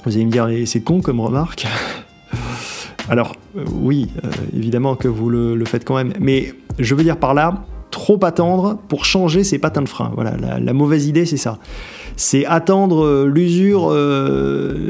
Vous 0.06 0.16
allez 0.16 0.26
me 0.26 0.32
dire, 0.32 0.50
c'est 0.66 0.82
con 0.82 1.02
comme 1.02 1.20
remarque. 1.20 1.68
Alors, 3.10 3.36
euh, 3.58 3.64
oui, 3.74 4.10
euh, 4.24 4.30
évidemment 4.56 4.96
que 4.96 5.08
vous 5.08 5.30
le, 5.30 5.64
faites 5.66 5.86
quand 5.86 5.96
même, 5.96 6.14
mais 6.20 6.54
je 6.80 6.96
veux 6.96 7.04
dire 7.04 7.18
par 7.18 7.34
là, 7.34 7.64
trop 7.92 8.20
attendre 8.24 8.80
pour 8.88 9.06
changer 9.06 9.44
ses 9.44 9.60
patins 9.60 9.82
de 9.84 9.90
frein. 9.90 10.12
Voilà, 10.16 10.36
la, 10.38 10.74
mauvaise 10.74 11.08
idée, 11.08 11.26
c'est 11.26 11.38
ça. 11.38 11.60
C'est 12.16 12.46
attendre 12.46 13.26
l'usure 13.26 13.94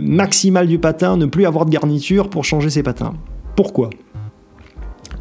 maximale 0.02 0.68
du 0.68 0.80
patin, 0.80 1.18
ne 1.18 1.26
plus 1.26 1.46
avoir 1.46 1.66
de 1.66 1.72
garniture 1.72 2.30
pour 2.30 2.46
changer 2.46 2.70
ses 2.70 2.84
patins. 2.84 3.14
Pourquoi? 3.56 3.90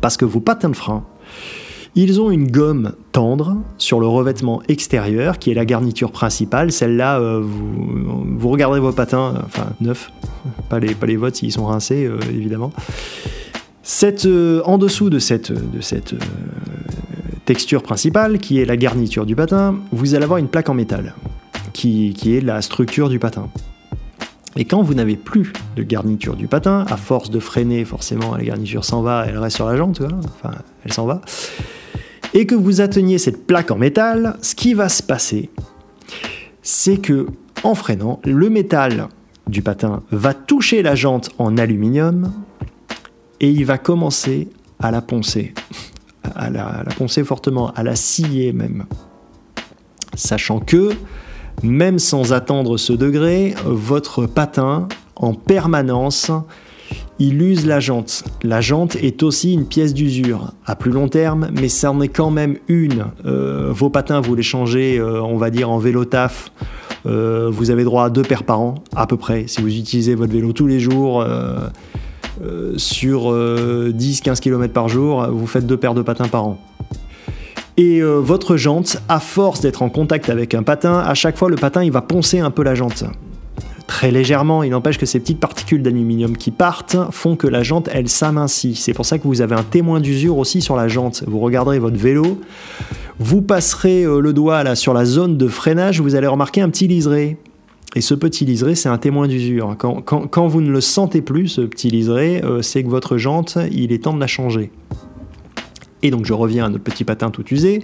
Parce 0.00 0.16
que 0.16 0.24
vos 0.24 0.40
patins 0.40 0.68
de 0.68 0.76
frein, 0.76 1.04
ils 1.96 2.20
ont 2.20 2.30
une 2.30 2.50
gomme 2.50 2.92
tendre 3.12 3.56
sur 3.78 4.00
le 4.00 4.06
revêtement 4.06 4.62
extérieur, 4.68 5.38
qui 5.38 5.50
est 5.50 5.54
la 5.54 5.64
garniture 5.64 6.12
principale. 6.12 6.70
Celle-là, 6.70 7.18
euh, 7.18 7.40
vous, 7.42 8.24
vous 8.38 8.48
regarderez 8.48 8.80
vos 8.80 8.92
patins, 8.92 9.34
euh, 9.34 9.42
enfin 9.44 9.66
neufs, 9.80 10.12
pas 10.68 10.78
les, 10.78 10.94
pas 10.94 11.06
les 11.06 11.16
vôtres 11.16 11.38
s'ils 11.38 11.52
sont 11.52 11.66
rincés, 11.66 12.06
euh, 12.06 12.18
évidemment. 12.30 12.72
En 14.64 14.78
dessous 14.78 15.10
de 15.10 15.18
cette, 15.18 15.52
texture 17.44 17.82
principale, 17.82 18.38
qui 18.38 18.60
est 18.60 18.64
la 18.64 18.76
garniture 18.76 19.26
du 19.26 19.34
patin, 19.34 19.76
vous 19.90 20.14
allez 20.14 20.22
avoir 20.22 20.38
une 20.38 20.46
plaque 20.46 20.68
en 20.68 20.74
métal, 20.74 21.14
qui, 21.72 22.14
est 22.26 22.40
la 22.40 22.62
structure 22.62 23.08
du 23.08 23.18
patin. 23.18 23.48
Et 24.56 24.64
quand 24.64 24.82
vous 24.82 24.94
n'avez 24.94 25.16
plus 25.16 25.52
de 25.76 25.82
garniture 25.82 26.36
du 26.36 26.46
patin, 26.46 26.84
à 26.88 26.96
force 26.96 27.30
de 27.30 27.40
freiner, 27.40 27.84
forcément, 27.84 28.36
la 28.36 28.44
garniture 28.44 28.84
s'en 28.84 29.02
va, 29.02 29.24
elle 29.26 29.38
reste 29.38 29.56
sur 29.56 29.66
la 29.66 29.76
jante, 29.76 30.00
vois, 30.00 30.18
enfin, 30.42 30.54
elle 30.84 30.92
s'en 30.92 31.06
va, 31.06 31.22
et 32.34 32.46
que 32.46 32.54
vous 32.54 32.80
atteignez 32.80 33.18
cette 33.18 33.46
plaque 33.46 33.70
en 33.70 33.76
métal, 33.76 34.36
ce 34.42 34.54
qui 34.54 34.74
va 34.74 34.88
se 34.88 35.02
passer, 35.02 35.50
c'est 36.62 36.98
que 36.98 37.26
en 37.62 37.74
freinant, 37.74 38.20
le 38.24 38.48
métal 38.48 39.08
du 39.46 39.62
patin 39.62 40.02
va 40.10 40.32
toucher 40.34 40.82
la 40.82 40.94
jante 40.94 41.30
en 41.38 41.56
aluminium 41.58 42.32
et 43.40 43.50
il 43.50 43.64
va 43.64 43.78
commencer 43.78 44.48
à 44.78 44.90
la 44.90 45.02
poncer, 45.02 45.52
à 46.34 46.50
la, 46.50 46.66
à 46.66 46.84
la 46.84 46.92
poncer 46.92 47.24
fortement, 47.24 47.70
à 47.72 47.82
la 47.82 47.96
scier 47.96 48.52
même. 48.52 48.86
Sachant 50.14 50.60
que, 50.60 50.90
même 51.62 51.98
sans 51.98 52.32
attendre 52.32 52.76
ce 52.76 52.92
degré, 52.92 53.54
votre 53.64 54.26
patin, 54.26 54.88
en 55.16 55.34
permanence, 55.34 56.30
il 57.20 57.40
use 57.42 57.66
la 57.66 57.80
jante. 57.80 58.24
La 58.42 58.62
jante 58.62 58.96
est 58.96 59.22
aussi 59.22 59.52
une 59.52 59.66
pièce 59.66 59.92
d'usure, 59.92 60.52
à 60.64 60.74
plus 60.74 60.90
long 60.90 61.06
terme, 61.06 61.50
mais 61.52 61.68
ça 61.68 61.92
en 61.92 62.00
est 62.00 62.08
quand 62.08 62.30
même 62.30 62.56
une. 62.66 63.04
Euh, 63.26 63.70
vos 63.72 63.90
patins, 63.90 64.20
vous 64.20 64.34
les 64.34 64.42
changez, 64.42 64.98
euh, 64.98 65.22
on 65.22 65.36
va 65.36 65.50
dire, 65.50 65.70
en 65.70 65.78
vélo 65.78 66.06
taf. 66.06 66.50
Euh, 67.04 67.50
vous 67.52 67.70
avez 67.70 67.84
droit 67.84 68.06
à 68.06 68.10
deux 68.10 68.22
paires 68.22 68.44
par 68.44 68.60
an, 68.60 68.76
à 68.96 69.06
peu 69.06 69.18
près. 69.18 69.44
Si 69.48 69.60
vous 69.60 69.68
utilisez 69.68 70.14
votre 70.14 70.32
vélo 70.32 70.52
tous 70.52 70.66
les 70.66 70.80
jours, 70.80 71.24
sur 72.76 73.34
10-15 73.34 74.40
km 74.40 74.72
par 74.72 74.88
jour, 74.88 75.26
vous 75.30 75.46
faites 75.46 75.66
deux 75.66 75.76
paires 75.76 75.94
de 75.94 76.02
patins 76.02 76.28
par 76.28 76.46
an. 76.46 76.58
Et 77.76 78.00
votre 78.02 78.56
jante, 78.56 78.96
à 79.08 79.20
force 79.20 79.60
d'être 79.60 79.82
en 79.82 79.90
contact 79.90 80.30
avec 80.30 80.54
un 80.54 80.62
patin, 80.62 80.98
à 80.98 81.12
chaque 81.14 81.36
fois 81.36 81.50
le 81.50 81.56
patin 81.56 81.84
il 81.84 81.92
va 81.92 82.00
poncer 82.00 82.40
un 82.40 82.50
peu 82.50 82.62
la 82.62 82.74
jante. 82.74 83.04
Très 83.90 84.12
légèrement, 84.12 84.62
il 84.62 84.70
n'empêche 84.70 84.98
que 84.98 85.04
ces 85.04 85.18
petites 85.18 85.40
particules 85.40 85.82
d'aluminium 85.82 86.36
qui 86.36 86.52
partent 86.52 86.96
font 87.10 87.34
que 87.34 87.48
la 87.48 87.64
jante 87.64 87.88
elle 87.92 88.08
s'amincit. 88.08 88.76
C'est 88.76 88.94
pour 88.94 89.04
ça 89.04 89.18
que 89.18 89.26
vous 89.26 89.40
avez 89.40 89.56
un 89.56 89.64
témoin 89.64 89.98
d'usure 89.98 90.38
aussi 90.38 90.60
sur 90.60 90.76
la 90.76 90.86
jante. 90.86 91.24
Vous 91.26 91.40
regarderez 91.40 91.80
votre 91.80 91.96
vélo, 91.96 92.40
vous 93.18 93.42
passerez 93.42 94.04
euh, 94.04 94.20
le 94.20 94.32
doigt 94.32 94.62
là 94.62 94.76
sur 94.76 94.94
la 94.94 95.04
zone 95.04 95.36
de 95.36 95.48
freinage, 95.48 96.00
vous 96.00 96.14
allez 96.14 96.28
remarquer 96.28 96.60
un 96.60 96.70
petit 96.70 96.86
liseré. 96.86 97.36
Et 97.96 98.00
ce 98.00 98.14
petit 98.14 98.44
liseré, 98.44 98.76
c'est 98.76 98.88
un 98.88 98.96
témoin 98.96 99.26
d'usure. 99.26 99.76
Quand, 99.76 100.46
vous 100.46 100.60
ne 100.60 100.70
le 100.70 100.80
sentez 100.80 101.20
plus, 101.20 101.48
ce 101.48 101.62
petit 101.62 101.90
liseré, 101.90 102.44
euh, 102.44 102.62
c'est 102.62 102.84
que 102.84 102.88
votre 102.88 103.16
jante, 103.16 103.58
il 103.72 103.90
est 103.90 104.04
temps 104.04 104.14
de 104.14 104.20
la 104.20 104.28
changer. 104.28 104.70
Et 106.02 106.12
donc 106.12 106.26
je 106.26 106.32
reviens 106.32 106.66
à 106.66 106.68
notre 106.68 106.84
petit 106.84 107.02
patin 107.02 107.30
tout 107.30 107.44
usé. 107.52 107.82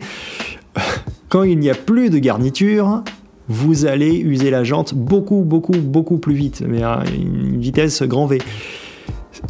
Quand 1.28 1.42
il 1.42 1.58
n'y 1.58 1.68
a 1.68 1.74
plus 1.74 2.10
de 2.10 2.18
garniture, 2.18 3.02
vous 3.48 3.86
allez 3.86 4.14
user 4.16 4.50
la 4.50 4.64
jante 4.64 4.94
beaucoup, 4.94 5.42
beaucoup, 5.42 5.76
beaucoup 5.76 6.18
plus 6.18 6.34
vite, 6.34 6.64
mais 6.66 6.82
à 6.82 7.02
une 7.14 7.60
vitesse 7.60 8.02
grand 8.02 8.26
V. 8.26 8.38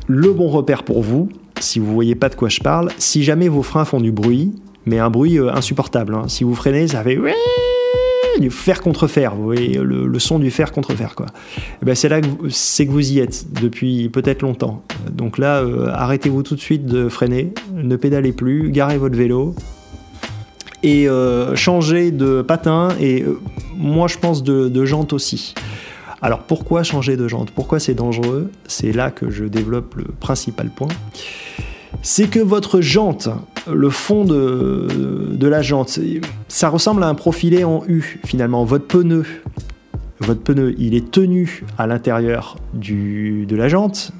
Le 0.06 0.32
bon 0.32 0.48
repère 0.48 0.82
pour 0.82 1.02
vous, 1.02 1.28
si 1.60 1.78
vous 1.78 1.92
voyez 1.92 2.14
pas 2.14 2.28
de 2.28 2.34
quoi 2.34 2.48
je 2.48 2.60
parle, 2.60 2.90
si 2.98 3.22
jamais 3.22 3.48
vos 3.48 3.62
freins 3.62 3.84
font 3.84 4.00
du 4.00 4.12
bruit, 4.12 4.52
mais 4.84 4.98
un 4.98 5.10
bruit 5.10 5.38
euh, 5.38 5.52
insupportable, 5.52 6.14
hein. 6.14 6.24
si 6.28 6.44
vous 6.44 6.54
freinez, 6.54 6.88
ça 6.88 7.02
fait 7.02 7.18
du 8.40 8.50
fer 8.50 8.82
contre 8.82 9.06
fer, 9.06 9.34
vous 9.34 9.44
voyez 9.44 9.78
le, 9.78 10.18
son 10.18 10.38
du 10.38 10.50
fer 10.50 10.72
contre 10.72 10.94
fer 10.94 11.14
quoi. 11.14 11.26
Eh 11.82 11.84
ben, 11.84 11.94
c'est 11.94 12.08
là 12.08 12.20
que 12.20 12.26
vous, 12.26 12.50
c'est 12.50 12.86
que 12.86 12.90
vous 12.90 13.12
y 13.12 13.18
êtes 13.18 13.46
depuis 13.62 14.08
peut-être 14.10 14.42
longtemps. 14.42 14.82
Donc 15.10 15.38
là, 15.38 15.62
euh, 15.62 15.88
arrêtez-vous 15.92 16.42
tout 16.42 16.54
de 16.54 16.60
suite 16.60 16.84
de 16.84 17.08
freiner, 17.08 17.54
ne 17.74 17.96
pédalez 17.96 18.32
plus, 18.32 18.70
garez 18.70 18.98
votre 18.98 19.16
vélo 19.16 19.54
et 20.86 21.08
euh, 21.08 21.56
changez 21.56 22.12
de 22.12 22.42
patin 22.42 22.90
et 23.00 23.22
euh, 23.22 23.40
moi 23.76 24.06
je 24.06 24.18
pense 24.18 24.44
de, 24.44 24.84
jante 24.84 25.12
aussi. 25.12 25.52
Alors 26.22 26.44
pourquoi 26.44 26.84
changer 26.84 27.16
de 27.16 27.26
jante? 27.26 27.50
Pourquoi 27.50 27.80
c'est 27.80 27.94
dangereux? 27.94 28.52
C'est 28.68 28.92
là 28.92 29.10
que 29.10 29.28
je 29.28 29.44
développe 29.44 29.96
le 29.96 30.04
principal 30.04 30.70
point. 30.70 30.88
C'est 32.02 32.28
que 32.28 32.38
votre 32.38 32.80
jante, 32.80 33.28
le 33.68 33.90
fond 33.90 34.24
de, 34.24 34.86
de 35.32 35.46
la 35.48 35.60
jante, 35.60 35.98
ça 36.46 36.68
ressemble 36.68 37.02
à 37.02 37.08
un 37.08 37.16
profilé 37.16 37.64
en 37.64 37.82
U 37.88 38.20
finalement. 38.24 38.64
Votre 38.64 38.86
pneu, 38.86 39.24
votre 40.20 40.40
pneu, 40.40 40.72
il 40.78 40.94
est 40.94 41.10
tenu 41.10 41.64
à 41.78 41.88
l'intérieur 41.88 42.58
de 42.74 43.56
la 43.56 43.68
jante. 43.68 44.12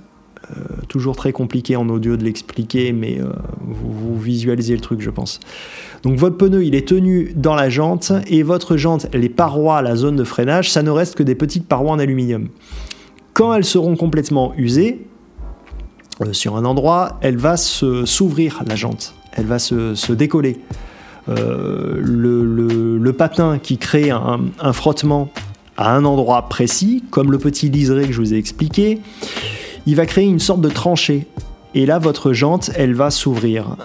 Euh, 0.53 0.61
toujours 0.89 1.17
très 1.17 1.33
compliqué 1.33 1.75
en 1.75 1.89
audio 1.89 2.17
de 2.17 2.23
l'expliquer, 2.23 2.93
mais 2.93 3.19
euh, 3.21 3.33
vous, 3.61 4.17
visualisez 4.17 4.75
le 4.75 4.81
truc, 4.81 5.01
je 5.01 5.11
pense. 5.11 5.41
Donc 6.05 6.19
votre 6.19 6.37
pneu, 6.37 6.65
il 6.65 6.77
est 6.77 6.87
tenu 6.87 7.33
dans 7.35 7.57
la 7.57 7.69
jante, 7.69 8.13
et 8.29 8.45
votre 8.45 8.77
jante, 8.77 9.09
les 9.13 9.29
parois, 9.29 9.83
la 9.83 9.97
zone 9.97 10.15
de 10.15 10.23
freinage, 10.23 10.71
ça 10.71 10.85
ne 10.85 10.91
reste 10.91 11.17
que 11.17 11.25
des 11.25 11.35
petites 11.35 11.67
parois 11.67 11.91
en 11.91 11.99
aluminium. 11.99 12.49
Quand 13.33 13.55
elles 13.55 13.65
seront 13.65 13.97
complètement 13.97 14.53
usées, 14.57 15.07
euh, 16.21 16.33
sur 16.33 16.57
un 16.57 16.65
endroit, 16.65 17.19
elle 17.23 17.39
va 17.39 17.57
s'ouvrir, 17.57 18.63
la 18.69 18.77
jante. 18.77 19.15
Elle 19.33 19.47
va 19.47 19.59
se, 19.59 20.13
décoller. 20.13 20.61
Le, 21.27 23.11
patin 23.11 23.59
qui 23.59 23.79
crée 23.79 24.11
un 24.11 24.73
frottement 24.73 25.31
à 25.77 25.95
un 25.95 26.05
endroit 26.05 26.49
précis, 26.49 27.05
comme 27.11 27.31
le 27.31 27.39
petit 27.39 27.69
liseré 27.69 28.07
que 28.07 28.13
je 28.13 28.21
vous 28.21 28.35
ai 28.35 28.39
expliqué, 28.39 29.01
il 29.87 29.97
va 29.97 30.07
créer 30.07 30.27
une 30.27 30.41
sorte 30.41 30.61
de 30.61 30.69
tranchée. 30.69 31.27
Et 31.75 31.87
là, 31.87 31.99
votre 31.99 32.33
jante, 32.33 32.71
elle 32.77 32.95
va 32.95 33.11
s'ouvrir. 33.11 33.77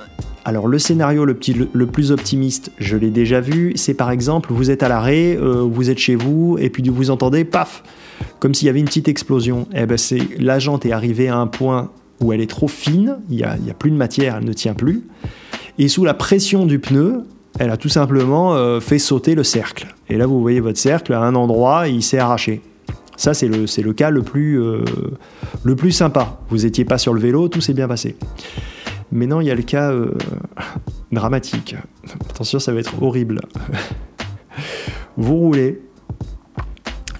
Alors 0.44 0.68
le 0.68 0.80
scénario 0.80 1.24
le, 1.26 1.36
petit- 1.36 1.56
le 1.72 1.86
plus 1.86 2.12
optimiste, 2.12 2.72
je 2.80 2.98
l'ai 2.98 3.12
déjà 3.12 3.42
vu, 3.42 3.74
c'est 3.76 3.94
par 3.94 4.10
exemple, 4.10 4.52
vous 4.52 4.72
êtes 4.72 4.82
à 4.82 4.90
l'arrêt, 4.90 5.38
euh, 5.40 5.62
vous 5.62 5.90
êtes 5.92 6.00
chez 6.00 6.16
vous, 6.16 6.58
et 6.60 6.70
puis 6.70 6.82
vous 6.90 7.12
entendez, 7.12 7.44
paf, 7.44 7.84
comme 8.40 8.56
s'il 8.56 8.66
y 8.66 8.70
avait 8.70 8.80
une 8.80 8.86
petite 8.86 9.08
explosion. 9.08 9.68
Eh 9.76 9.86
ben 9.86 9.98
c'est 9.98 10.22
la 10.40 10.58
jante 10.58 10.86
est 10.86 10.92
arrivée 10.92 11.28
à 11.28 11.38
un 11.38 11.46
point 11.46 11.92
où 12.22 12.34
elle 12.34 12.42
est 12.42 12.50
trop 12.50 12.68
fine, 12.68 13.18
il 13.30 13.36
n'y 13.38 13.44
a, 13.44 13.74
plus 13.78 13.92
de 13.92 13.96
matière, 13.96 14.38
elle 14.38 14.46
ne 14.46 14.54
tient 14.54 14.74
plus, 14.74 15.04
et 15.78 15.88
sous 15.88 16.06
la 16.06 16.16
pression 16.16 16.66
du 16.66 16.80
pneu, 16.80 17.24
elle 17.60 17.70
a 17.70 17.78
tout 17.78 17.90
simplement 17.90 18.56
euh, 18.56 18.80
fait 18.80 19.00
sauter 19.00 19.36
le 19.36 19.44
cercle. 19.44 19.94
Et 20.10 20.18
là, 20.18 20.26
vous 20.26 20.42
voyez 20.42 20.60
votre 20.60 20.80
cercle 20.80 21.14
à 21.14 21.22
un 21.22 21.36
endroit, 21.36 21.88
il 21.88 22.02
s'est 22.02 22.18
arraché. 22.18 22.62
Ça, 23.17 23.34
c'est 23.34 23.47
le, 23.47 23.65
le 23.65 23.93
cas 23.93 24.10
le 24.10 24.21
plus, 24.21 24.62
euh, 24.62 24.84
le 25.63 25.76
plus 25.76 25.91
sympa. 25.91 26.39
Vous 26.50 26.65
étiez 26.65 26.86
pas 26.86 26.97
sur 26.97 27.13
le 27.13 27.19
vélo, 27.19 27.50
tout 27.50 27.62
s'est 27.62 27.74
bien 27.74 27.88
passé. 27.88 28.15
Mais 29.12 29.28
non, 29.28 29.41
il 29.41 29.47
y 29.47 29.52
a 29.52 29.56
le 29.56 29.63
cas 29.63 29.91
euh, 29.91 30.15
dramatique. 31.12 31.76
Attention, 32.30 32.60
ça 32.60 32.74
va 32.74 32.80
être 32.80 33.02
horrible. 33.02 33.41
vous 35.17 35.38
roulez, 35.38 35.82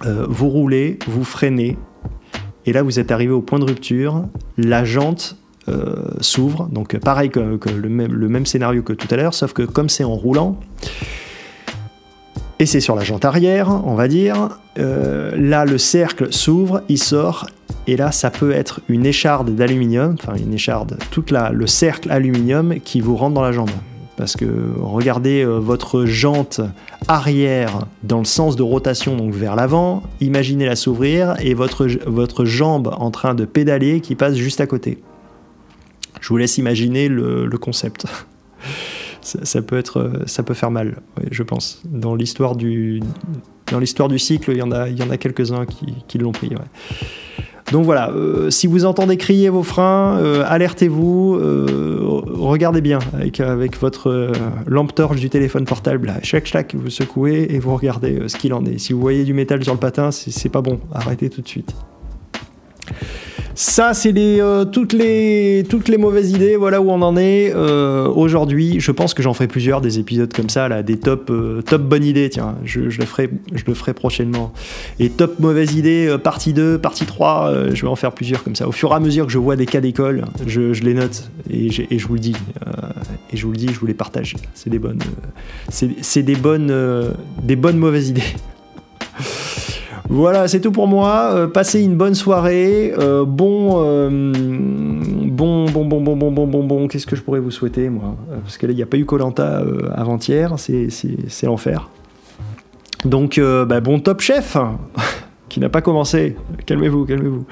euh, 0.06 0.26
vous 0.28 0.48
roulez, 0.48 0.98
vous 1.06 1.24
freinez, 1.24 1.76
et 2.64 2.72
là 2.72 2.82
vous 2.82 2.98
êtes 2.98 3.10
arrivé 3.10 3.32
au 3.32 3.42
point 3.42 3.58
de 3.58 3.64
rupture, 3.64 4.24
la 4.56 4.84
jante 4.84 5.36
s'ouvre, 6.20 6.68
donc 6.72 6.98
pareil 6.98 7.30
que 7.30 7.38
le, 7.38 7.88
même, 7.88 8.12
le 8.12 8.28
même 8.28 8.46
scénario 8.46 8.82
que 8.82 8.92
tout 8.92 9.06
à 9.10 9.16
l'heure, 9.16 9.32
sauf 9.32 9.52
que 9.52 9.62
comme 9.62 9.88
c'est 9.88 10.02
en 10.02 10.14
roulant, 10.14 10.58
et 12.62 12.66
c'est 12.66 12.78
sur 12.78 12.94
la 12.94 13.02
jante 13.02 13.24
arrière, 13.24 13.68
on 13.84 13.96
va 13.96 14.06
dire, 14.06 14.50
euh, 14.78 15.32
là 15.36 15.64
le 15.64 15.78
cercle 15.78 16.32
s'ouvre, 16.32 16.82
il 16.88 16.98
sort, 16.98 17.46
et 17.88 17.96
là 17.96 18.12
ça 18.12 18.30
peut 18.30 18.52
être 18.52 18.80
une 18.88 19.04
écharde 19.04 19.50
d'aluminium, 19.50 20.14
enfin 20.14 20.36
une 20.36 20.54
écharde, 20.54 20.96
tout 21.10 21.24
le 21.32 21.66
cercle 21.66 22.12
aluminium 22.12 22.76
qui 22.78 23.00
vous 23.00 23.16
rentre 23.16 23.34
dans 23.34 23.42
la 23.42 23.50
jambe. 23.50 23.72
Parce 24.16 24.36
que 24.36 24.46
regardez 24.80 25.42
euh, 25.42 25.58
votre 25.58 26.04
jante 26.04 26.60
arrière 27.08 27.80
dans 28.04 28.20
le 28.20 28.24
sens 28.24 28.54
de 28.54 28.62
rotation, 28.62 29.16
donc 29.16 29.34
vers 29.34 29.56
l'avant, 29.56 30.04
imaginez-la 30.20 30.76
s'ouvrir 30.76 31.34
et 31.40 31.54
votre, 31.54 31.88
votre 32.06 32.44
jambe 32.44 32.94
en 32.96 33.10
train 33.10 33.34
de 33.34 33.44
pédaler 33.44 34.00
qui 34.00 34.14
passe 34.14 34.36
juste 34.36 34.60
à 34.60 34.68
côté. 34.68 34.98
Je 36.20 36.28
vous 36.28 36.36
laisse 36.36 36.58
imaginer 36.58 37.08
le 37.08 37.56
concept. 37.58 38.06
ça, 39.22 39.62
peut 39.62 39.78
être, 39.78 40.12
ça 40.26 40.42
peut 40.42 40.54
faire 40.54 40.70
mal, 40.70 40.96
je 41.30 41.42
pense. 41.42 41.82
Dans 41.84 42.14
l'histoire 42.14 42.56
du, 42.56 43.00
dans 43.70 43.78
l'histoire 43.78 44.08
du 44.08 44.18
cycle, 44.18 44.52
il 44.52 44.58
y 44.58 44.62
en 44.62 44.72
a, 44.72 44.88
il 44.88 44.98
y 44.98 45.02
en 45.02 45.10
a 45.10 45.16
quelques-uns 45.16 45.66
qui, 45.66 45.94
qui 46.08 46.18
l'ont 46.18 46.32
pris. 46.32 46.50
Donc 47.70 47.84
voilà, 47.84 48.10
euh, 48.10 48.50
si 48.50 48.66
vous 48.66 48.84
entendez 48.84 49.16
crier 49.16 49.48
vos 49.48 49.62
freins, 49.62 50.18
euh, 50.18 50.44
alertez-vous, 50.46 51.38
euh, 51.40 52.00
regardez 52.02 52.82
bien 52.82 52.98
avec, 53.14 53.40
avec 53.40 53.80
votre 53.80 54.32
lampe 54.66 54.94
torche 54.94 55.20
du 55.20 55.30
téléphone 55.30 55.64
portable. 55.64 56.12
Chaque 56.22 56.46
chaque, 56.46 56.74
vous 56.74 56.90
secouez 56.90 57.46
et 57.50 57.58
vous 57.58 57.74
regardez 57.74 58.28
ce 58.28 58.36
qu'il 58.36 58.52
en 58.52 58.64
est. 58.66 58.78
Si 58.78 58.92
vous 58.92 59.00
voyez 59.00 59.24
du 59.24 59.32
métal 59.32 59.62
sur 59.64 59.72
le 59.72 59.80
patin, 59.80 60.10
c'est 60.10 60.50
pas 60.50 60.60
bon, 60.60 60.80
arrêtez 60.92 61.30
tout 61.30 61.40
de 61.40 61.48
suite. 61.48 61.74
Ça, 63.54 63.92
c'est 63.92 64.14
euh, 64.16 64.64
toutes, 64.64 64.92
les, 64.92 65.64
mauvaises 65.98 66.30
idées. 66.30 66.56
Voilà 66.56 66.80
où 66.80 66.90
on 66.90 67.02
en 67.02 67.16
est 67.16 67.52
euh, 67.54 68.08
aujourd'hui. 68.08 68.80
Je 68.80 68.92
pense 68.92 69.14
que 69.14 69.22
j'en 69.22 69.34
ferai 69.34 69.46
plusieurs 69.46 69.80
des 69.80 69.98
épisodes 69.98 70.32
comme 70.32 70.48
ça, 70.48 70.68
là, 70.68 70.82
des 70.82 70.98
top, 70.98 71.30
euh, 71.30 71.60
top 71.62 71.82
bonnes 71.82 72.04
idées. 72.04 72.30
Tiens, 72.30 72.56
je, 72.64 72.80
le 72.80 73.04
ferai, 73.04 73.28
prochainement. 73.94 74.52
Et 74.98 75.10
top 75.10 75.38
mauvaises 75.38 75.74
idées, 75.74 76.16
partie 76.22 76.52
2, 76.52 76.78
partie 76.78 77.04
3. 77.04 77.74
je 77.74 77.82
vais 77.82 77.88
en 77.88 77.96
faire 77.96 78.12
plusieurs 78.12 78.42
comme 78.42 78.56
ça. 78.56 78.66
Au 78.66 78.72
fur 78.72 78.90
et 78.92 78.94
à 78.94 79.00
mesure 79.00 79.26
que 79.26 79.32
je 79.32 79.38
vois 79.38 79.56
des 79.56 79.66
cas 79.66 79.80
d'école, 79.80 80.24
je, 80.46 80.72
les 80.82 80.94
note 80.94 81.30
et, 81.50 81.68
et, 81.90 81.98
je 81.98 82.06
vous 82.06 82.14
le 82.14 82.20
dis. 82.20 82.36
et 83.32 83.36
je 83.36 83.44
vous 83.44 83.52
le 83.52 83.58
dis, 83.58 83.68
je 83.68 83.78
vous 83.78 83.86
les 83.86 83.94
partage. 83.94 84.36
C'est 84.54 84.70
des 84.70 84.78
bonnes, 84.78 85.00
c'est 85.68 86.22
des 86.22 86.36
bonnes, 86.36 86.72
des 87.42 87.56
bonnes 87.56 87.78
mauvaises 87.78 88.08
idées. 88.08 88.22
Voilà, 90.08 90.48
c'est 90.48 90.60
tout 90.60 90.72
pour 90.72 90.86
moi. 90.86 91.32
Euh, 91.32 91.46
passez 91.46 91.82
une 91.82 91.96
bonne 91.96 92.14
soirée. 92.14 92.92
Euh, 92.98 93.24
bon, 93.24 93.82
euh, 93.82 94.10
bon, 94.10 95.66
bon, 95.66 95.84
bon, 95.84 96.00
bon, 96.00 96.16
bon, 96.16 96.30
bon, 96.30 96.46
bon, 96.46 96.64
bon. 96.64 96.88
Qu'est-ce 96.88 97.06
que 97.06 97.16
je 97.16 97.22
pourrais 97.22 97.40
vous 97.40 97.50
souhaiter, 97.50 97.88
moi 97.88 98.16
Parce 98.42 98.58
que 98.58 98.66
là, 98.66 98.72
il 98.72 98.76
n'y 98.76 98.82
a 98.82 98.86
pas 98.86 98.96
eu 98.96 99.04
Colanta 99.04 99.62
avant-hier. 99.94 100.54
C'est, 100.58 100.88
l'enfer. 101.44 101.88
Donc, 103.04 103.40
bah, 103.40 103.80
bon 103.80 104.00
top 104.00 104.20
chef 104.20 104.56
qui 105.48 105.60
n'a 105.60 105.68
pas 105.68 105.80
commencé. 105.80 106.36
Calmez-vous, 106.66 107.04
calmez-vous. 107.06 107.46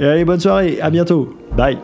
Et 0.00 0.06
allez, 0.06 0.24
bonne 0.24 0.40
soirée. 0.40 0.78
À 0.80 0.90
bientôt. 0.90 1.34
Bye. 1.56 1.78